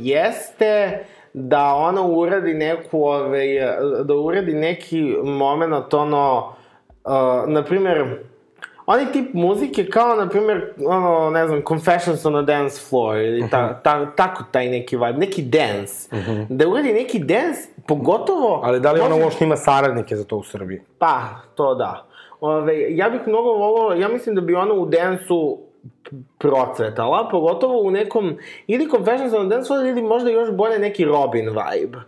[0.00, 6.54] jeste da ona uradi neku, ove, da uradi neki moment, ono,
[7.04, 7.12] uh,
[7.46, 8.18] na primjer,
[8.86, 13.50] onaj tip muzike kao, na primjer, ono, ne znam, Confessions on a Dance Floor, ili
[13.50, 16.08] ta, ta, tako taj neki vibe, neki dance.
[16.48, 18.60] Da uradi neki dance, pogotovo...
[18.64, 20.80] Ali da li ona može- uopšte ima saradnike za to u Srbiji?
[20.98, 21.20] Pa,
[21.54, 22.06] to da.
[22.40, 25.58] Ove, ja bih mnogo volao, ja mislim da bi ona u densu
[26.38, 31.04] procvetala, pogotovo u nekom, ili Confessions on the Dance Floor, ili možda još bolje neki
[31.04, 31.98] Robin vibe.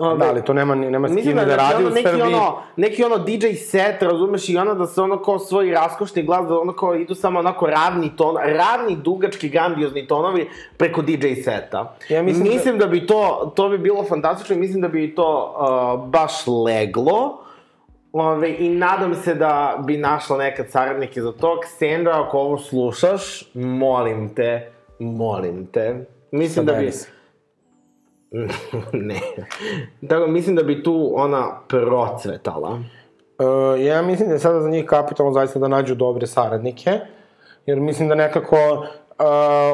[0.00, 2.22] Ove, Da, ali to nema, nema s kim da, da, radi ono, u neki Srbiji.
[2.34, 6.48] ono, neki ono DJ set, razumeš, i ono da se ono kao svoj raskošni glas,
[6.48, 11.96] da ono kao idu samo onako ravni ton, ravni, dugački, grandiozni tonovi preko DJ seta.
[12.08, 12.86] Ja mislim da- mislim da...
[12.86, 15.54] bi to, to bi bilo fantastično i mislim da bi to
[16.02, 17.40] uh, baš leglo.
[18.12, 21.60] Ove, I nadam se da bi našla nekad saradnike za to.
[21.60, 26.06] Ksendra, ako ovo slušaš, molim te, molim te.
[26.30, 26.92] Mislim da bi...
[26.92, 27.19] Se.
[28.92, 29.20] ne.
[30.08, 32.70] Tako, mislim da bi tu ona procvetala.
[32.70, 36.98] Uh, ja mislim da je sada za njih kapitalno zaista da nađu dobre saradnike,
[37.66, 38.86] jer mislim da nekako uh,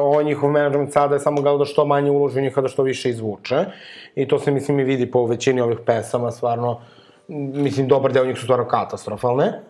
[0.01, 2.83] ovaj njihov menadžment sada je samo gledao da što manje uloži u njih, da što
[2.83, 3.65] više izvuče.
[4.15, 6.81] I to se, mislim, i vidi po većini ovih pesama, stvarno,
[7.27, 9.61] mislim, dobar deo njih su stvarno katastrofalne.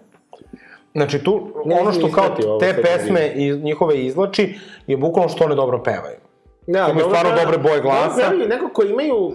[0.94, 5.46] Znači, tu, Ne ono što kao ovo te pesme i njihove izlači, je bukvalno što
[5.46, 6.27] one dobro pevaju.
[6.68, 8.08] Da, Imaju stvarno dobre boje glasa.
[8.08, 9.32] Dobro pevaju, nekako ko imaju,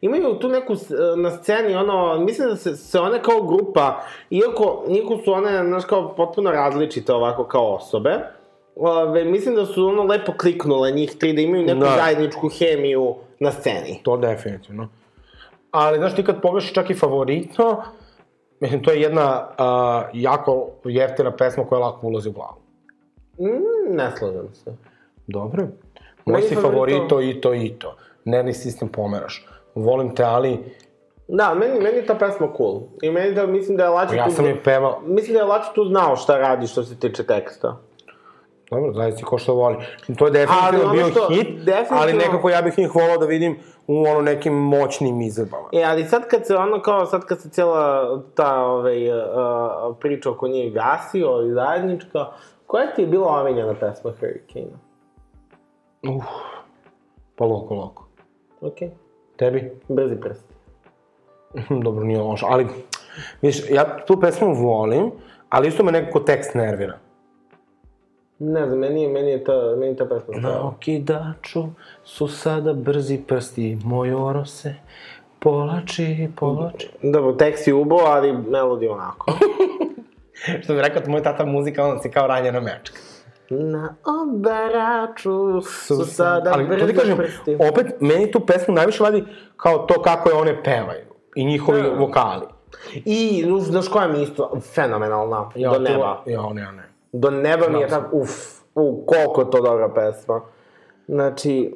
[0.00, 0.74] imaju tu neku
[1.16, 5.84] na sceni, ono, mislim da se, se one kao grupa, iako, iako su one, znaš,
[5.84, 8.18] kao potpuno različite ovako kao osobe,
[8.76, 11.96] ove, mislim da su ono lepo kliknule njih tri, da imaju neku Da.
[11.96, 14.00] zajedničku hemiju na sceni.
[14.02, 14.88] To definitivno.
[15.70, 17.82] Ali, znaš, ti kad pogledaš čak i favorito,
[18.60, 22.56] mislim, to je jedna uh, jako jeftina pesma koja lako ulazi u glavu.
[23.38, 24.76] Mm, ne slažem se.
[25.26, 25.66] Dobro.
[26.26, 27.94] Moj si favorito- i to i to.
[28.24, 29.46] Nervni sistem pomeraš.
[29.74, 30.58] Volim te, ali
[31.28, 32.80] Da, meni, meni je ta pesma cool.
[33.02, 34.30] I meni da, mislim da je Lači ja tu...
[34.30, 35.00] sam je pevao.
[35.02, 37.76] Mislim da je Lači tu znao šta radi što se tiče teksta.
[38.70, 39.76] Dobro, zaista ko što voli.
[40.18, 43.26] To je definitivno ono bio što- hit, definitivno- ali nekako ja bih njih volao da
[43.26, 43.56] vidim
[43.86, 45.68] u ono nekim moćnim izvedbama.
[45.72, 48.04] E, ali sad kad se ono kao, sad kad se cijela
[48.34, 49.16] ta ovaj, uh,
[50.00, 52.26] priča oko njih gasi, ovaj zajednička,
[52.66, 54.76] koja ti je bila omiljena pesma Hurricane?
[56.08, 56.24] Uf,
[57.36, 58.06] pa loko, loko.
[58.60, 58.90] Okej,
[59.36, 59.72] Tebi?
[59.88, 60.54] brzi prsti.
[61.82, 62.66] Dobro, nije lošo, ali,
[63.42, 65.10] vidiš, ja tu pesmu volim,
[65.48, 66.98] ali isto me nekako tekst nervira.
[68.38, 70.68] Ne znam, meni, meni je ta, meni je ta pesma Na strava.
[70.68, 71.64] okidaču
[72.04, 74.74] su sada brzi prsti, moj oro se
[75.38, 76.88] povlači, povlači.
[77.02, 79.32] Dobro, tekst je ubo, ali melodija onako.
[80.62, 82.98] Što bi rekao, moj tata muzika, on si kao ranjena mečka.
[83.52, 87.56] Na obaraču su sada Ali, to ti kažem, prsti.
[87.62, 89.24] opet, meni tu pesmu najviše vadi
[89.56, 91.04] kao to kako je one pevaju.
[91.34, 91.88] I njihovi Da.
[91.90, 92.46] vokali.
[92.96, 96.22] I, nu- znaš koja mi isto fenomenalna, do to- neba.
[96.26, 96.82] Ja, ne, ja ne.
[97.12, 98.30] Do neba mi je tako, uf,
[98.74, 100.40] u, koliko je to dobra pesma.
[101.08, 101.74] Znači,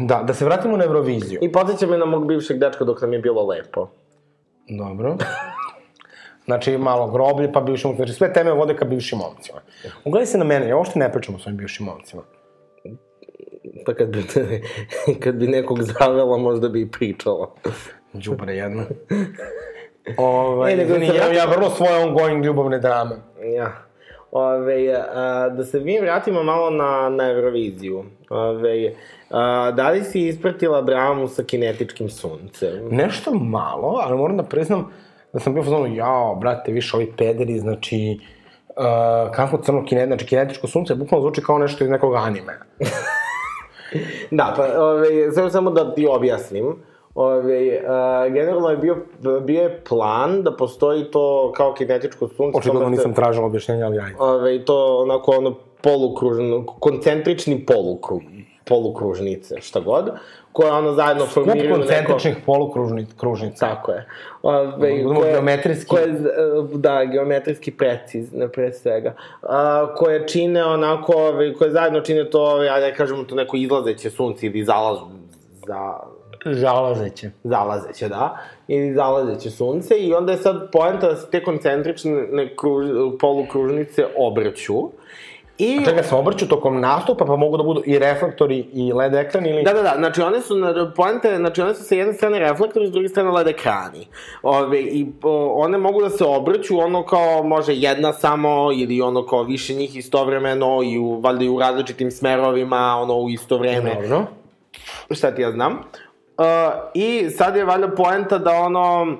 [0.00, 1.38] Da, da se vratimo na Euroviziju.
[1.42, 3.88] i podsjeća me na mog bivšeg dečka dok nam je bilo lepo.
[4.70, 5.16] Dobro.
[6.44, 7.96] Znači, malo groblje, pa bivši momci.
[7.96, 9.60] Znači, sve teme vode ka bivšim momcima.
[10.04, 12.22] Ugledaj se na mene, ja uopšte ne pričam o svojim bivšim momcima.
[13.86, 14.24] Pa kad bi,
[15.22, 17.50] kad bi nekog zavela, možda bi i pričala.
[18.12, 18.84] Đubre jedna.
[20.16, 23.16] Ovaj, E, nego se ja, ja vrlo svoje ongoing ljubavne drame.
[23.56, 23.72] Ja.
[24.32, 28.04] Ove, a, da se mi vratimo malo na, na Euroviziju.
[28.30, 28.94] Ove,
[29.30, 32.88] a, da li si ispratila dramu sa kinetičkim suncem?
[32.90, 34.92] Nešto malo, ali moram da priznam
[35.32, 38.18] da sam bio fazonu, jao, brate, više ovi pederi, znači,
[38.68, 38.74] uh,
[39.34, 42.58] kako crno kine, znači kinetičko sunce, bukvalno zvuči kao nešto iz nekog anime.
[44.30, 46.76] Da, pa, ove, samo, samo da ti objasnim.
[47.14, 48.96] Ove, a, generalno je bio,
[49.42, 52.58] bio je plan da postoji to kao kinetičko sunce.
[52.58, 54.16] Očigledno što- nisam tražila objašnjenja, ali ajde.
[54.18, 58.20] Ove, to onako ono polukružno, koncentrični polukrug,
[58.64, 60.10] polukružnice, šta god,
[60.52, 61.78] koje ono zajedno Skup formiraju neko...
[61.78, 63.66] koncentričnih polukružnica.
[63.66, 64.06] Tako je.
[64.42, 64.66] Ove,
[65.02, 65.88] Budemo geometrijski.
[65.88, 66.06] Koje,
[66.74, 69.14] da, geometrijski precizne, pre svega.
[69.42, 73.56] A, koje čine onako, ove, koje zajedno čine to, ove, ajde da kažemo to neko
[73.56, 75.04] izlazeće sunce ili zalazu,
[75.66, 75.92] za,
[76.46, 77.30] Žalazeće.
[77.44, 78.38] zalazeće, da,
[78.68, 82.86] ili zalazeće sunce i onda je sad poenta da se te koncentrične kruž,
[83.20, 84.74] polukružnice obrću.
[85.58, 85.84] I...
[85.84, 89.62] Čega se obrću tokom nastupa, pa mogu da budu i reflektori i LED ekran ili...
[89.62, 92.86] Da, da, da, znači one su, na, poenta, znači one su sa jedne strane reflektori,
[92.86, 94.06] s druge strane LED ekrani.
[94.42, 99.26] Ove, I o, one mogu da se obrću, ono kao može jedna samo, ili ono
[99.26, 103.94] kao više njih istovremeno, i u, valjda i u različitim smerovima, ono u isto vreme.
[104.02, 104.26] Dobro.
[105.10, 105.72] šta ti ja znam.
[105.72, 106.46] Uh,
[106.94, 109.16] I sad je valjda poenta da ono,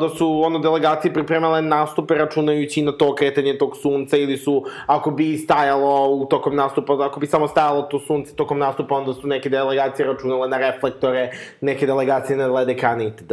[0.00, 5.10] da su ono delegacije pripremale nastupe računajući na to kretanje tog sunca ili su, ako
[5.10, 9.26] bi stajalo u tokom nastupa, ako bi samo stajalo to sunce tokom nastupa, onda su
[9.26, 11.30] neke delegacije računale na reflektore,
[11.60, 13.32] neke delegacije na LED ekrane itd.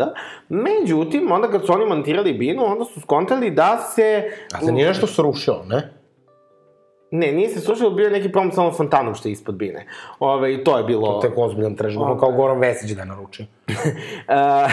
[0.49, 4.31] Međutim, onda kad su oni montirali binu, onda su skontali da se...
[4.53, 5.95] A se nije nešto srušilo, ne?
[7.11, 9.85] Ne, nije se slušalo, bio je neki problem sa onom fontanom što je ispod bine.
[10.19, 11.19] Ove, I to je bilo...
[11.21, 13.45] Tek ozbiljan bukvalno kao Goran Vesić da je naručio.
[14.27, 14.71] Uh,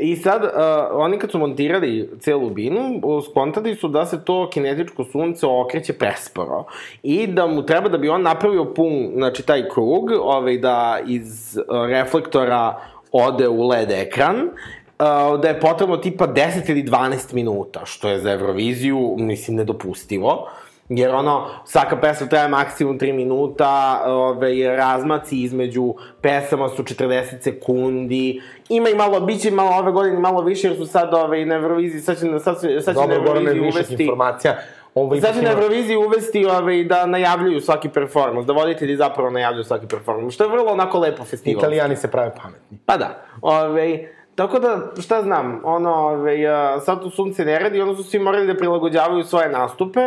[0.00, 0.50] I sad, uh,
[0.92, 5.92] oni kad su montirali celu binu, uh, skontali su da se to kinetičko sunce okreće
[5.92, 6.64] presporo.
[7.02, 11.58] I da mu treba da bi on napravio pun, znači taj krug, ovaj, da iz
[11.58, 12.80] uh, reflektora
[13.12, 18.18] ode u LED ekran, uh, da je potrebno tipa 10 ili 12 minuta, što je
[18.18, 20.48] za Euroviziju, mislim, nedopustivo.
[20.88, 28.42] Jer ono, svaka pesma traje maksimum 3 minuta, ove, razmaci između pesama su 40 sekundi,
[28.68, 31.54] ima i malo, bit će malo ove godine malo više, jer su sad ove, na
[31.54, 33.96] Euroviziji, sad će, sad, će- sad će na Euroviziji uvesti...
[34.04, 34.56] informacija.
[34.94, 39.64] Ovo Sad će na Euroviziji uvesti ove, da najavljuju svaki performans, da voditelji zapravo najavljuju
[39.64, 41.58] svaki performans, što je vrlo onako lepo festival.
[41.58, 42.78] Italijani se prave pametni.
[42.86, 46.38] Pa da, ove, tako da, šta znam, ono, ove,
[46.84, 50.00] sad tu sunce ne radi, onda su svi morali da prilagođavaju svoje nastupe,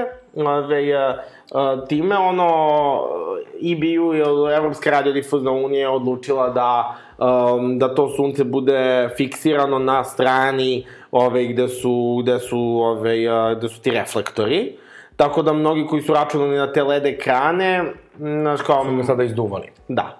[1.54, 2.50] a, time, ono,
[3.62, 10.86] EBU, ili Evropska radiodifuzna unija, odlučila da, um, da to sunce bude fiksirano na strani
[11.12, 14.78] ove, gde su, gde su, ove, a, gde su ti reflektori.
[15.16, 17.84] Tako da mnogi koji su računali na te LED ekrane,
[18.18, 18.84] znaš kao...
[18.84, 19.68] Smo sada izduvali.
[19.88, 20.19] Da.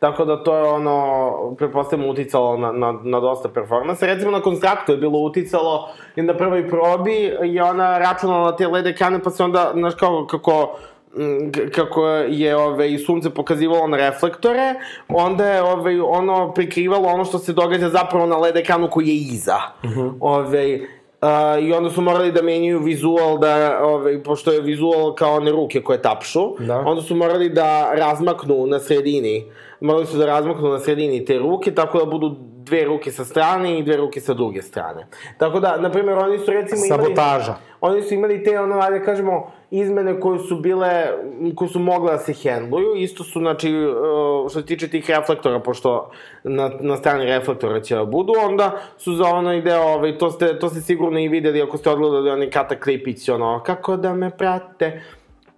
[0.00, 4.06] Tako da to je ono, pretpostavljamo, uticalo na, na, na dosta performansa.
[4.06, 8.66] Recimo na konstraktu je bilo uticalo i na prvoj probi je ona računala na te
[8.66, 10.78] LED ekrane, pa se onda, znaš, kao, kako,
[11.16, 14.74] mm, kako je ove, i sunce pokazivalo na reflektore,
[15.08, 19.14] onda je ove, ono prikrivalo ono što se događa zapravo na LED ekranu koji je
[19.14, 19.58] iza.
[19.84, 20.12] Uh -huh.
[20.20, 20.80] ove,
[21.26, 25.50] Uh, I onda su morali da menjaju vizual, da, ove, pošto je vizual kao one
[25.50, 26.78] ruke koje tapšu, Da.
[26.86, 29.44] onda su morali da razmaknu na sredini.
[29.80, 32.36] Morali su da razmaknu na sredini te ruke, tako da budu
[32.66, 35.06] dve ruke sa strane i dve ruke sa druge strane.
[35.38, 37.02] Tako da, na primjer, oni su recimo imali...
[37.04, 37.54] Sabotaža.
[37.80, 41.06] Oni su imali te, ono, ajde kažemo, izmene koje su bile,
[41.54, 42.94] koje su mogle da se hendluju.
[42.96, 46.10] Isto su, znači, uh, što se tiče tih reflektora, pošto
[46.44, 50.58] na, na strani reflektora će da budu, onda su za onaj deo, ovaj, to ste,
[50.58, 54.30] to ste sigurno i videli ako ste odgledali onaj Kata Klipić, ono, kako da me
[54.30, 55.02] prate.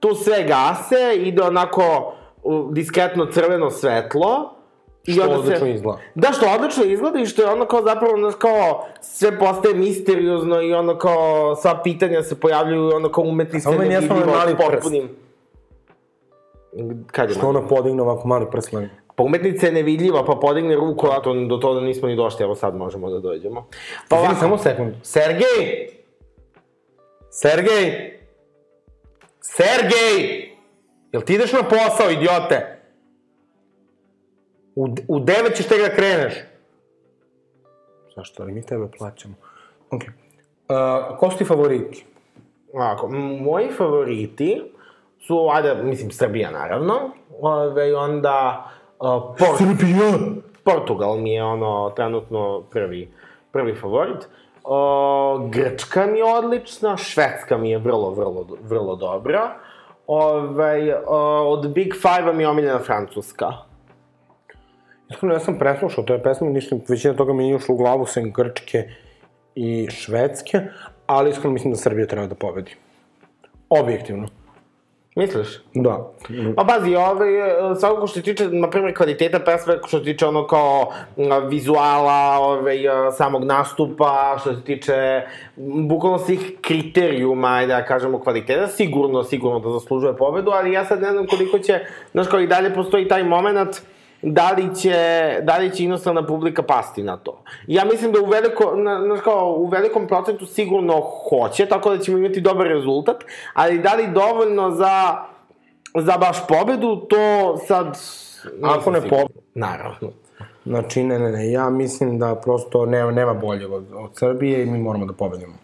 [0.00, 2.14] Tu sve gase, ide onako
[2.70, 4.57] diskretno crveno svetlo,
[5.06, 5.98] I Što onda se- odlično izgleda.
[6.14, 10.62] Da, što odlično izgleda i što je ono kao zapravo, znaš, kao sve postaje misteriozno
[10.62, 15.08] i ono kao sva pitanja se pojavljuju, ono kao meni jasno nevidljivo, onaj mali potpunim.
[17.06, 20.74] Kad je Što ona podigne ovako mali prst na Pa umetnica je nevidljiva, pa podigne
[20.76, 23.66] ruku, a to, do toga nismo ni došli, evo sad možemo da dođemo.
[24.08, 24.94] Pa Izvini, ovako, samo sekund.
[25.02, 25.88] Sergej!
[27.30, 28.18] Sergej!
[29.40, 30.48] Sergej!
[31.12, 32.77] Jel ti ideš na posao, idiote?
[34.78, 36.34] U, u devet ćeš tek da kreneš.
[38.16, 39.34] Zašto, ali mi tebe plaćamo.
[39.90, 40.02] Ok.
[40.02, 42.04] Uh, ko su ti favoriti?
[42.72, 43.08] Ovako,
[43.40, 44.62] moji favoriti
[45.26, 46.94] su, ajde, mislim, Srbija, naravno.
[47.40, 48.70] Ove, onda,
[49.00, 50.12] uh, Port Srbija!
[50.64, 53.12] Portugal mi je, ono, trenutno prvi,
[53.52, 54.28] prvi favorit.
[54.64, 59.56] O, Grčka mi je odlična, Švedska mi je vrlo, vrlo, vrlo dobra.
[60.06, 61.18] Ove, o,
[61.48, 63.67] od Big Five-a mi je omiljena Francuska.
[65.10, 68.32] Iskreno, ja sam preslušao te pesme, ništa, većina toga mi nije ušlo u glavu, sem
[68.32, 68.88] Grčke
[69.54, 70.60] i Švedske,
[71.06, 72.74] ali iskreno mislim da Srbija treba da pobedi.
[73.68, 74.28] Objektivno.
[75.16, 75.48] Misliš?
[75.74, 76.12] Da.
[76.56, 77.28] Pa pazi, ovaj,
[77.80, 80.92] svakako što se tiče, na primjer, kvaliteta pesme, što se tiče ono kao
[81.48, 82.78] vizuala, ovaj,
[83.16, 85.22] samog nastupa, što se tiče
[85.88, 91.12] bukvalno svih kriterijuma, da kažemo, kvaliteta, sigurno, sigurno da zaslužuje pobedu, ali ja sad ne
[91.12, 91.80] znam koliko će,
[92.12, 93.82] znaš, kao i dalje postoji taj moment,
[94.22, 94.94] da li će,
[95.42, 97.42] da li će inostrana publika pasti na to.
[97.66, 101.98] Ja mislim da u veliko, na, znaš kao, u velikom procentu sigurno hoće, tako da
[101.98, 105.16] ćemo imati dobar rezultat, ali da li dovoljno za,
[105.94, 107.98] za baš pobedu, to sad...
[108.62, 109.26] Ako ne siguran.
[109.26, 110.10] po- Naravno.
[110.66, 114.66] Znači, ne, ne, ne, ja mislim da prosto nema, nema boljeg od, od Srbije i
[114.66, 115.54] mi moramo da pobedimo.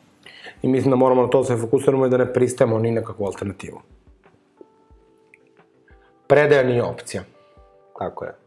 [0.63, 3.03] I mislim da moramo na to da se fokusiramo i da ne pristajemo ni na
[3.03, 3.81] kakvu alternativu.
[6.27, 7.23] Predaja nije opcija.
[7.99, 8.44] Tako je.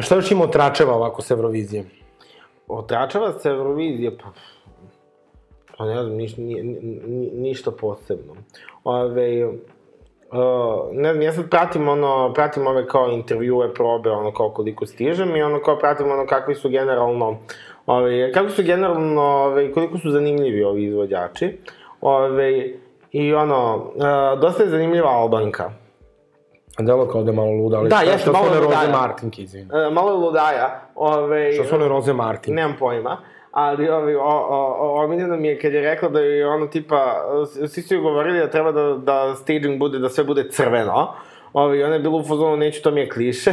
[0.00, 1.84] Šta još ima od tračeva ovako s Eurovizije?
[2.68, 4.24] Otračava se Eurovizije, pa...
[5.78, 8.34] Pa ne znam, niš, ni, ni, ništa posebno.
[8.84, 9.54] Ove, uh,
[10.92, 15.36] ne znam, ja sad pratim ono, pratim ove kao intervjue, probe, ono kao koliko stižem
[15.36, 17.38] i ono kao pratim ono kakvi su generalno,
[17.86, 21.58] ove, kako su generalno, ove, koliko su zanimljivi ovi izvođači.
[22.00, 22.72] Ove,
[23.12, 25.70] I ono, uh, dosta je zanimljiva Albanka.
[26.78, 28.92] Delo kao da je malo luda, ali Da, šta- jeste, šta su one Roze.
[28.92, 29.66] Martinke, izvini.
[29.66, 30.80] Uh, malo je ludaja.
[30.94, 32.54] Ove, Šta su one Roze Martin?
[32.54, 33.16] Nemam pojma.
[33.50, 37.14] Ali ovi, o, o, o, omiljeno mi je kad je rekla da je ono tipa,
[37.68, 41.14] svi su joj govorili da treba da, da staging bude, da sve bude crveno.
[41.52, 43.52] Ovi, ona je bila u fazonu, neću, to mi je kliše.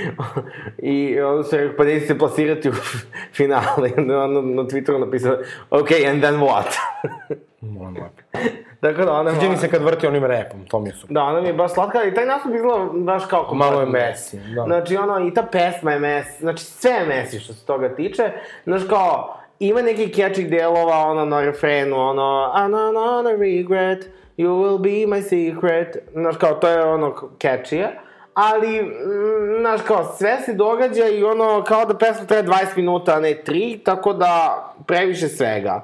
[0.78, 2.72] I onda se rekao, pa neće se plasirati u
[3.36, 3.88] finale.
[3.88, 5.38] I onda na Twitteru napisala,
[5.70, 6.66] ok, and then what?
[7.60, 8.38] Moram lepo.
[8.80, 9.30] Tako da ona...
[9.30, 11.14] Sviđa mi se kad vrti onim repom, to mi je super.
[11.14, 14.08] Da, ona mi je baš slatka i taj nastup izgleda baš kao Malo je kompletno
[14.08, 14.62] Messi, da.
[14.64, 18.30] Znači, ono, i ta pesma je Messi, znači sve je Messi što se toga tiče.
[18.64, 24.48] Znaš, kao, ima neki catchy delova, ono, na refrenu, ono, I'm not a regret, you
[24.48, 25.96] will be my secret.
[26.12, 27.86] Znaš, kao, to je ono catchy
[28.34, 33.14] Ali, mm, znaš, kao, sve se događa i ono, kao da pesma traje 20 minuta,
[33.14, 35.82] a ne 3, tako da, previše svega.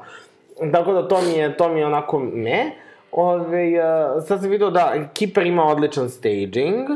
[0.73, 2.71] Tako da to mi je, to mi je onako me.
[3.13, 6.89] Ove, uh, sad sam vidio da Kiper ima odličan staging.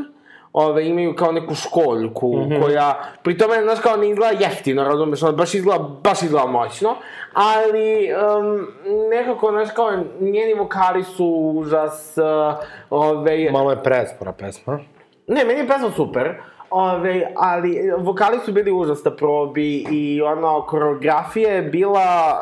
[0.53, 2.61] Ove, imaju kao neku školjku mm -hmm.
[2.61, 6.95] koja, pri tome, znaš, kao ne izgleda jeftino, razumeš, ono, baš izgleda, baš izgleda moćno,
[7.33, 8.67] ali um,
[9.09, 12.57] nekako, znaš, kao, njeni vokali su užas, uh,
[12.89, 14.79] ove, Malo je prespora pesma.
[15.27, 16.33] Ne, meni je pesma super.
[16.69, 22.37] Ove, ali vokali su bili užas na probi i ono, koreografija je bila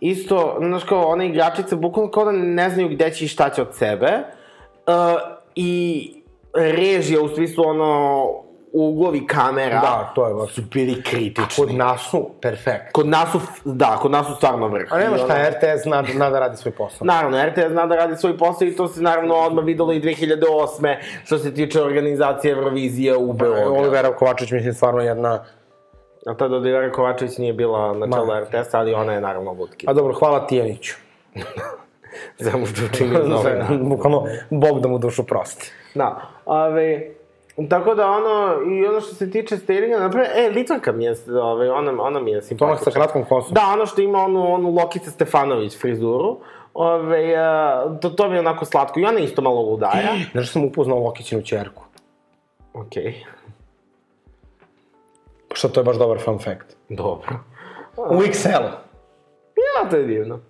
[0.00, 3.62] isto, znaš kao, ona igračica bukvalno kao da ne znaju gde će i šta će
[3.62, 4.08] od sebe.
[4.86, 4.92] Uh,
[5.54, 6.12] I
[6.54, 8.24] režija u smislu ono,
[8.72, 10.54] uglovi kamera Da, to je baš.
[10.54, 11.46] su bili kritični.
[11.56, 12.92] Kod nas su perfekt.
[12.92, 14.92] Kod nas su, da, kod nas su stvarno vrh.
[14.92, 17.04] A nema šta, ono- RTS zna, zna da radi svoj posao.
[17.04, 20.96] Naravno, RTS zna da radi svoj posao i to se naravno odmah videlo i 2008.
[21.24, 23.74] što se tiče organizacije Eurovizije u Beogradu.
[23.74, 25.44] Olivera Kovačić, mislim, stvarno jedna...
[26.26, 28.26] A tada Olivera Kovačević nije bila na čelu.
[28.40, 29.86] RTS, ali ona je naravno lutki.
[29.88, 30.94] A dobro, hvala Tijaniću.
[32.74, 33.66] Što učinio iz novina.
[33.80, 35.72] Bukvalno, Bog da mu dušu prosti.
[35.94, 37.10] Da, ove,
[37.68, 41.70] tako da ono, i ono što se tiče stageringa, naprimjer, e, Litvanka mi je, ove,
[41.70, 42.92] ona, ona mi je To ono sa simpatična.
[42.92, 43.54] kratkom kosom.
[43.54, 46.36] Da, ono što ima onu, onu Lokica Stefanović frizuru,
[46.74, 49.00] ove, a, to, to mi je onako slatko.
[49.00, 50.08] I ona isto malo ludaja.
[50.32, 51.82] Znaš da sam upoznao Lokićinu čerku.
[52.74, 53.24] Okej,
[55.56, 56.76] Što to je baš dobar fun fact.
[56.88, 57.28] dobro.
[57.96, 58.70] U XL-u.
[59.56, 60.40] Ja, to je divno.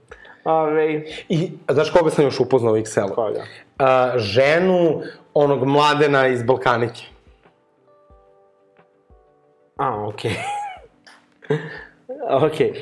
[0.45, 0.87] Ove,
[1.29, 3.15] I, znaš koga sam još upoznao u XL-u?
[3.15, 3.43] koga?
[3.79, 5.01] A, ženu
[5.35, 7.03] onog mladena iz Balkanike.
[9.77, 10.35] A, okej.
[12.47, 12.73] okej.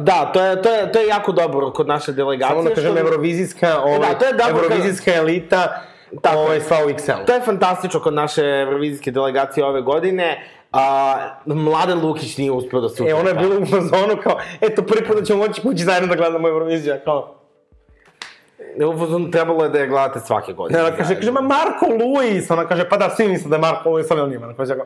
[0.00, 2.48] Da, to je, to, je, to je jako dobro kod naše delegacije.
[2.50, 5.82] Samo da kažem, što- evrovizijska, ovaj, Da, to je dobro evrovizijska elita,
[6.22, 6.60] Tako ovaj, je.
[6.60, 7.26] sva u XL-u.
[7.26, 10.44] To je fantastično kod naše evrovizijske delegacije ove godine.
[10.72, 11.16] A,
[11.46, 15.06] Mladen Lukić nije uspeo da se E, ona je bila u fazonu kao, eto, prvi
[15.06, 17.34] put da ćemo moći kući zajedno da gledamo Euroviziju, kao...
[18.94, 20.78] u fazonu trebalo je da je gledate svake godine.
[20.78, 23.60] Ne, ona kaže, kaže, ma Marko Luis, ona kaže, pa da, svi misle da je
[23.60, 24.84] Marko Luis, ali on Marko Luis, ja ga...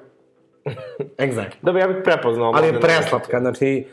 [1.26, 1.72] Exactly.
[1.72, 2.52] Bi ja bih prepoznao.
[2.54, 3.86] Ali je preslatka, znači,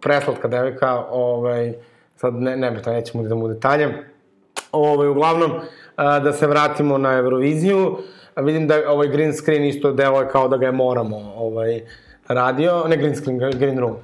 [0.00, 1.72] preslatka devojka, ovaj,
[2.16, 4.04] sad ne, ne to, nećemo da idemo u detalje.
[4.72, 5.52] Ovaj, uglavnom,
[5.96, 10.56] da se vratimo na Euroviziju, a vidim da ovaj green screen isto deluje kao da
[10.56, 11.80] ga je moramo ovaj,
[12.28, 13.96] radio, ne green screen, green room.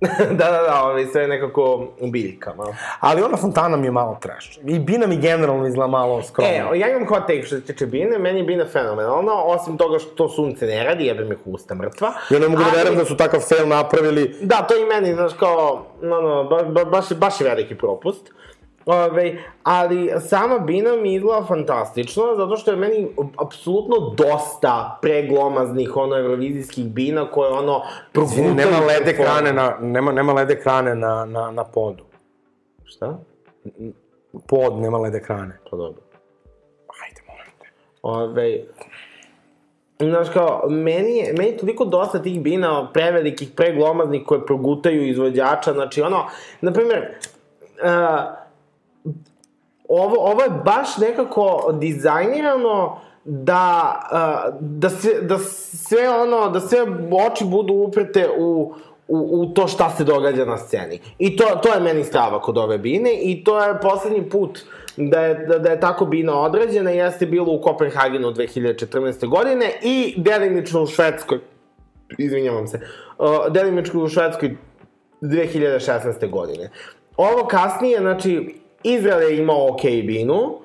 [0.38, 2.64] da, da, da, ovaj, sve nekako u biljkama.
[3.00, 4.58] Ali ona fontana mi je malo trash.
[4.64, 6.74] I Bina mi generalno izgleda malo skromno.
[6.74, 9.98] E, ja imam hot take što se tiče Bine, meni je Bina fenomenalna, osim toga
[9.98, 12.12] što to sunce ne radi, jebe mi husta mrtva.
[12.30, 14.36] Ja ne mogu da Ali- verujem da su takav fail napravili.
[14.42, 18.30] Da, to i meni, znaš, kao, no, no, ba, ba, baš, baš je veliki propust.
[18.88, 26.16] Ove, ali sama Bina mi izgleda fantastično, zato što je meni apsolutno dosta preglomaznih, ono,
[26.16, 27.82] evrovizijskih Bina koje, ono,
[28.12, 28.54] progutaju...
[28.54, 29.08] Nema led performans.
[29.08, 32.04] ekrane na, nema, nema led ekrane na, na, na podu.
[32.84, 33.18] Šta?
[34.46, 35.58] Pod nema led ekrane.
[35.70, 36.02] Pa dobro.
[37.04, 37.66] Ajde, molim te.
[38.02, 38.64] Ove,
[40.00, 45.72] Znaš kao, meni je, meni je toliko dosta tih bina prevelikih, preglomaznih koje progutaju izvođača,
[45.72, 46.26] znači ono,
[46.60, 46.98] na primer,
[47.82, 48.47] uh,
[49.88, 53.94] ovo, ovo je baš nekako dizajnirano da,
[54.60, 56.78] da, sve, da sve ono, da sve
[57.26, 58.74] oči budu uprete u,
[59.08, 61.00] u, u to šta se događa na sceni.
[61.18, 64.58] I to, to je meni strava kod ove bine i to je poslednji put
[64.96, 69.28] da je, da, da je tako bina odrađena, jeste bilo u Kopenhagenu 2014.
[69.28, 71.38] godine i delimično u Švedskoj,
[72.18, 72.80] izvinjavam se,
[73.18, 74.56] uh, delimično u Švedskoj
[75.20, 76.30] 2016.
[76.30, 76.70] godine.
[77.16, 80.58] Ovo kasnije, znači, Izrael je imao ok binu,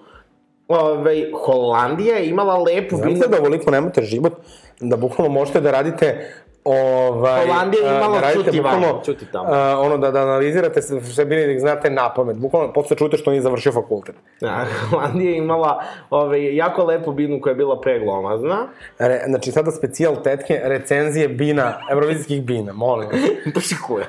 [0.67, 3.15] Ove, Holandija je imala lepu binu.
[3.15, 4.33] Znate da ovoliko nemate život,
[4.79, 6.29] da bukvalno možete da radite
[6.63, 9.49] ovaj, Holandija je imala da čuti van, bukvalno, čuti tamo.
[9.51, 12.37] a, ono da, da analizirate sve sve bili da ih znate na pamet.
[12.37, 14.15] Bukvalno posle čujete što nije završio fakultet.
[14.41, 18.67] Da, Holandija je imala ove, jako lepu binu koja je bila preglomazna.
[18.99, 23.21] Re, znači sada specijal tetke, recenzije bina, evrovizijskih bina, molim vas.
[23.55, 24.05] Pušikuje.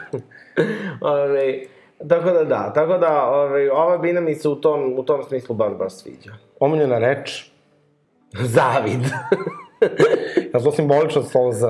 [2.09, 5.55] Tako da da, tako da ove, ova bina mi se u tom, u tom smislu
[5.55, 6.33] baš baš sviđa.
[6.61, 7.51] Omiljena reč,
[8.57, 9.01] Zavid.
[10.55, 11.67] ja to simbolično slovo Z.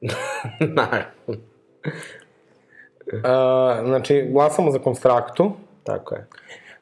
[0.76, 1.44] Naravno.
[3.12, 5.52] Uh, znači, glasamo za konstraktu.
[5.84, 6.26] Tako je.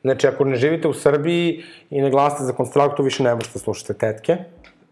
[0.02, 3.94] Znači, ako ne živite u Srbiji i ne glasate za konstraktu, više ne možete slušate
[3.94, 4.36] tetke.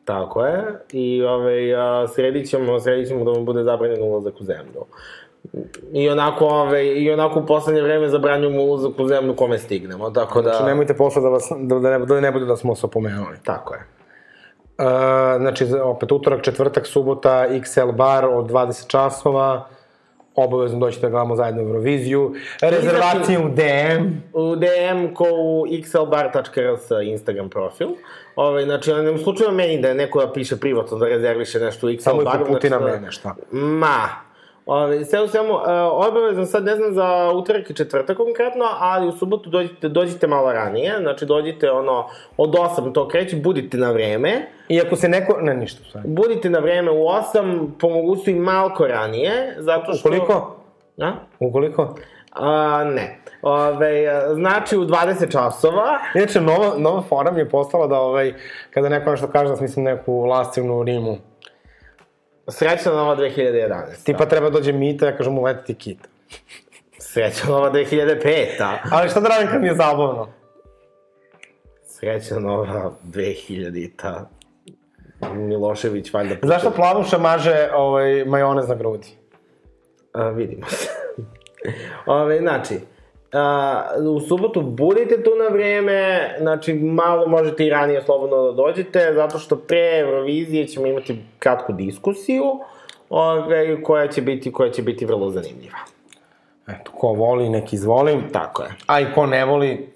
[0.05, 0.65] Tako je.
[0.93, 4.85] I ove, a, sredit ćemo, sredit ćemo da mu bude zabranjen ulazak u zemlju.
[5.93, 10.43] I onako, ove, i onako u poslednje vreme zabranjujemo ulazak u zemlju kome stignemo, tako
[10.43, 10.51] da...
[10.51, 13.37] Znači, nemojte posle da, vas, da, da, ne, da ne bude da smo se opomenuli.
[13.45, 13.81] Tako je.
[14.79, 14.87] Uh,
[15.41, 19.69] znači, opet utorak, četvrtak, subota, XL bar od 20 časova.
[20.35, 22.35] Obavezno doćete da gledamo zajedno Euroviziju.
[22.63, 24.07] Rezervacije u DM.
[24.33, 27.89] U DM ko u xlbar.rs Instagram profil.
[28.37, 31.91] Ove, znači, u slučaju meni da je neko da piše privatno da rezerviše nešto u
[31.91, 32.47] XL Samo i baru.
[32.47, 33.35] po puti na znači, mene, šta?
[33.51, 34.09] Ma,
[34.67, 35.61] Ove, sve u svemu, uh,
[36.09, 40.53] obavezno sad ne znam za utorak i četvrtak konkretno, ali u subotu dođite, dođite malo
[40.53, 42.07] ranije, znači dođite ono,
[42.37, 45.39] od 8 to kreće, budite na vreme, I ako se neko...
[45.41, 46.09] Ne, ništa, stvari.
[46.09, 47.05] budite na vreme u
[47.35, 50.09] 8, po mogućstvu i malko ranije, zato što...
[50.09, 50.57] Ukoliko?
[51.01, 51.13] A?
[51.41, 51.95] Ukoliko?
[52.33, 53.21] A, ne.
[53.43, 58.35] Ove, znači u 20 časova, Inače, nova, nova fora mi je postala da ovaj,
[58.75, 61.17] kada neko nešto kaže da smislim neku lastivnu rimu.
[62.51, 64.05] Srećna nova 2011.
[64.05, 66.09] Tipa treba dođe mita, ja kažem mu letiti kita.
[66.99, 68.77] Srećna nova 2005.
[68.91, 70.29] Ali šta da radim kad mi je zabavno?
[71.85, 74.29] Srećna nova 2000-ta.
[75.35, 76.35] Milošević, valjda...
[76.43, 79.09] Zašto plavuša maže ovaj, majonez na grudi?
[80.13, 80.89] A, vidimo se.
[82.07, 82.81] Ove, znači,
[83.33, 83.83] a,
[84.15, 89.39] u subotu budite tu na vreme, znači malo možete i ranije slobodno da dođete, zato
[89.39, 92.45] što pre Eurovizije ćemo imati kratku diskusiju,
[93.11, 95.79] ove, koja će biti, koja će biti vrlo zanimljiva.
[96.69, 98.23] Eto, ko voli, nek izvolim.
[98.33, 99.93] Tako je, A i ko ne voli,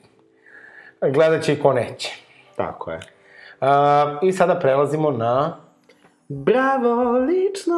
[1.00, 2.10] gledat će i ko neće.
[2.56, 2.96] tako je.
[3.60, 3.68] Uh,
[4.22, 5.56] I sada prelazimo na...
[6.28, 7.74] Bravo, lično!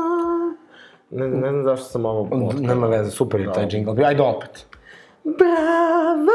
[1.11, 2.53] Ne, ne znam zašto sam ovo.
[2.61, 4.05] Nema veze, super je taj džingl.
[4.05, 4.67] Ajde opet.
[5.27, 6.33] Bravo!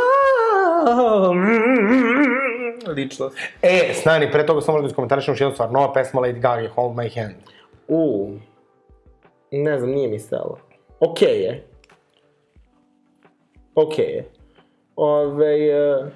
[1.33, 3.37] Mm, Ličnost.
[3.61, 5.71] E, Snani, pre toga samo da iskomentarišem još jednu stvar.
[5.71, 7.35] Nova pesma Lady Gaga, Hold My Hand.
[7.87, 8.31] U,
[9.51, 10.57] ne znam, nije mi stalo.
[10.99, 11.67] Okej je.
[13.75, 14.29] Okej je.
[14.95, 15.55] Ove,
[15.99, 16.07] uh,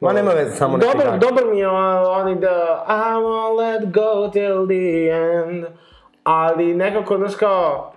[0.00, 4.28] Ma nema veze, samo neka dobar, dobar mi je oni da I won't let go
[4.32, 5.64] till the end.
[6.24, 7.89] Ali nekako, znaš kao,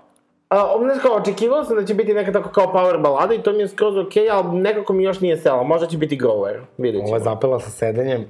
[0.53, 3.51] A, znaš kao, očekivao sam da će biti neka tako kao power balada i to
[3.51, 5.63] mi je skroz okej, okay, ali nekako mi još nije selo.
[5.63, 7.07] Možda će biti grower, vidjet ćemo.
[7.07, 8.25] Ovo je zapela sa sedenjem.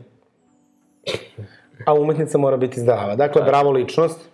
[1.85, 3.15] A umetnica mora biti zdrava.
[3.15, 4.29] Dakle, bravo ličnost.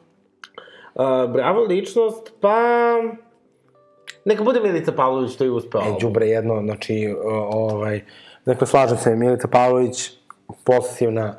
[0.96, 2.56] Uh, bravo ličnost, pa...
[4.26, 5.82] Neka bude Milica Pavlović, to je uspeo.
[5.82, 7.16] E, đubre jedno, znači,
[7.52, 8.02] ovaj,
[8.46, 10.12] dakle, slažem se, Milica Pavlović,
[10.64, 11.36] posesivna,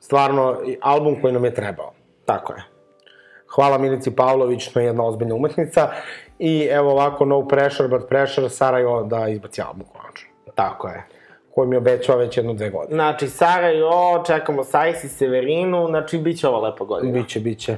[0.00, 1.92] stvarno, album koji nam je trebao.
[2.24, 2.75] Tako je.
[3.54, 5.88] Hvala Milici Pavlović, to je jedna ozbiljna umetnica.
[6.38, 10.28] I evo ovako, no pressure, but pressure, Sarajevo da izbaci album konačno.
[10.54, 11.06] Tako je.
[11.54, 12.94] Koji mi obećava već jednu, dve godine.
[12.94, 17.12] Znači, Sara i O, čekamo Sajs i Severinu, znači, bit će ova lepa godina.
[17.12, 17.76] Biće, biće.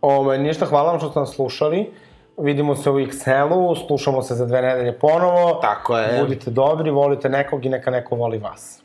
[0.00, 1.92] Ove, ništa, hvala vam što ste nas slušali.
[2.38, 5.58] Vidimo se u XL-u, slušamo se za dve nedelje ponovo.
[5.62, 6.20] Tako je.
[6.20, 8.82] Budite dobri, volite nekog i neka neko voli vas.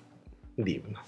[0.58, 1.00] Divno.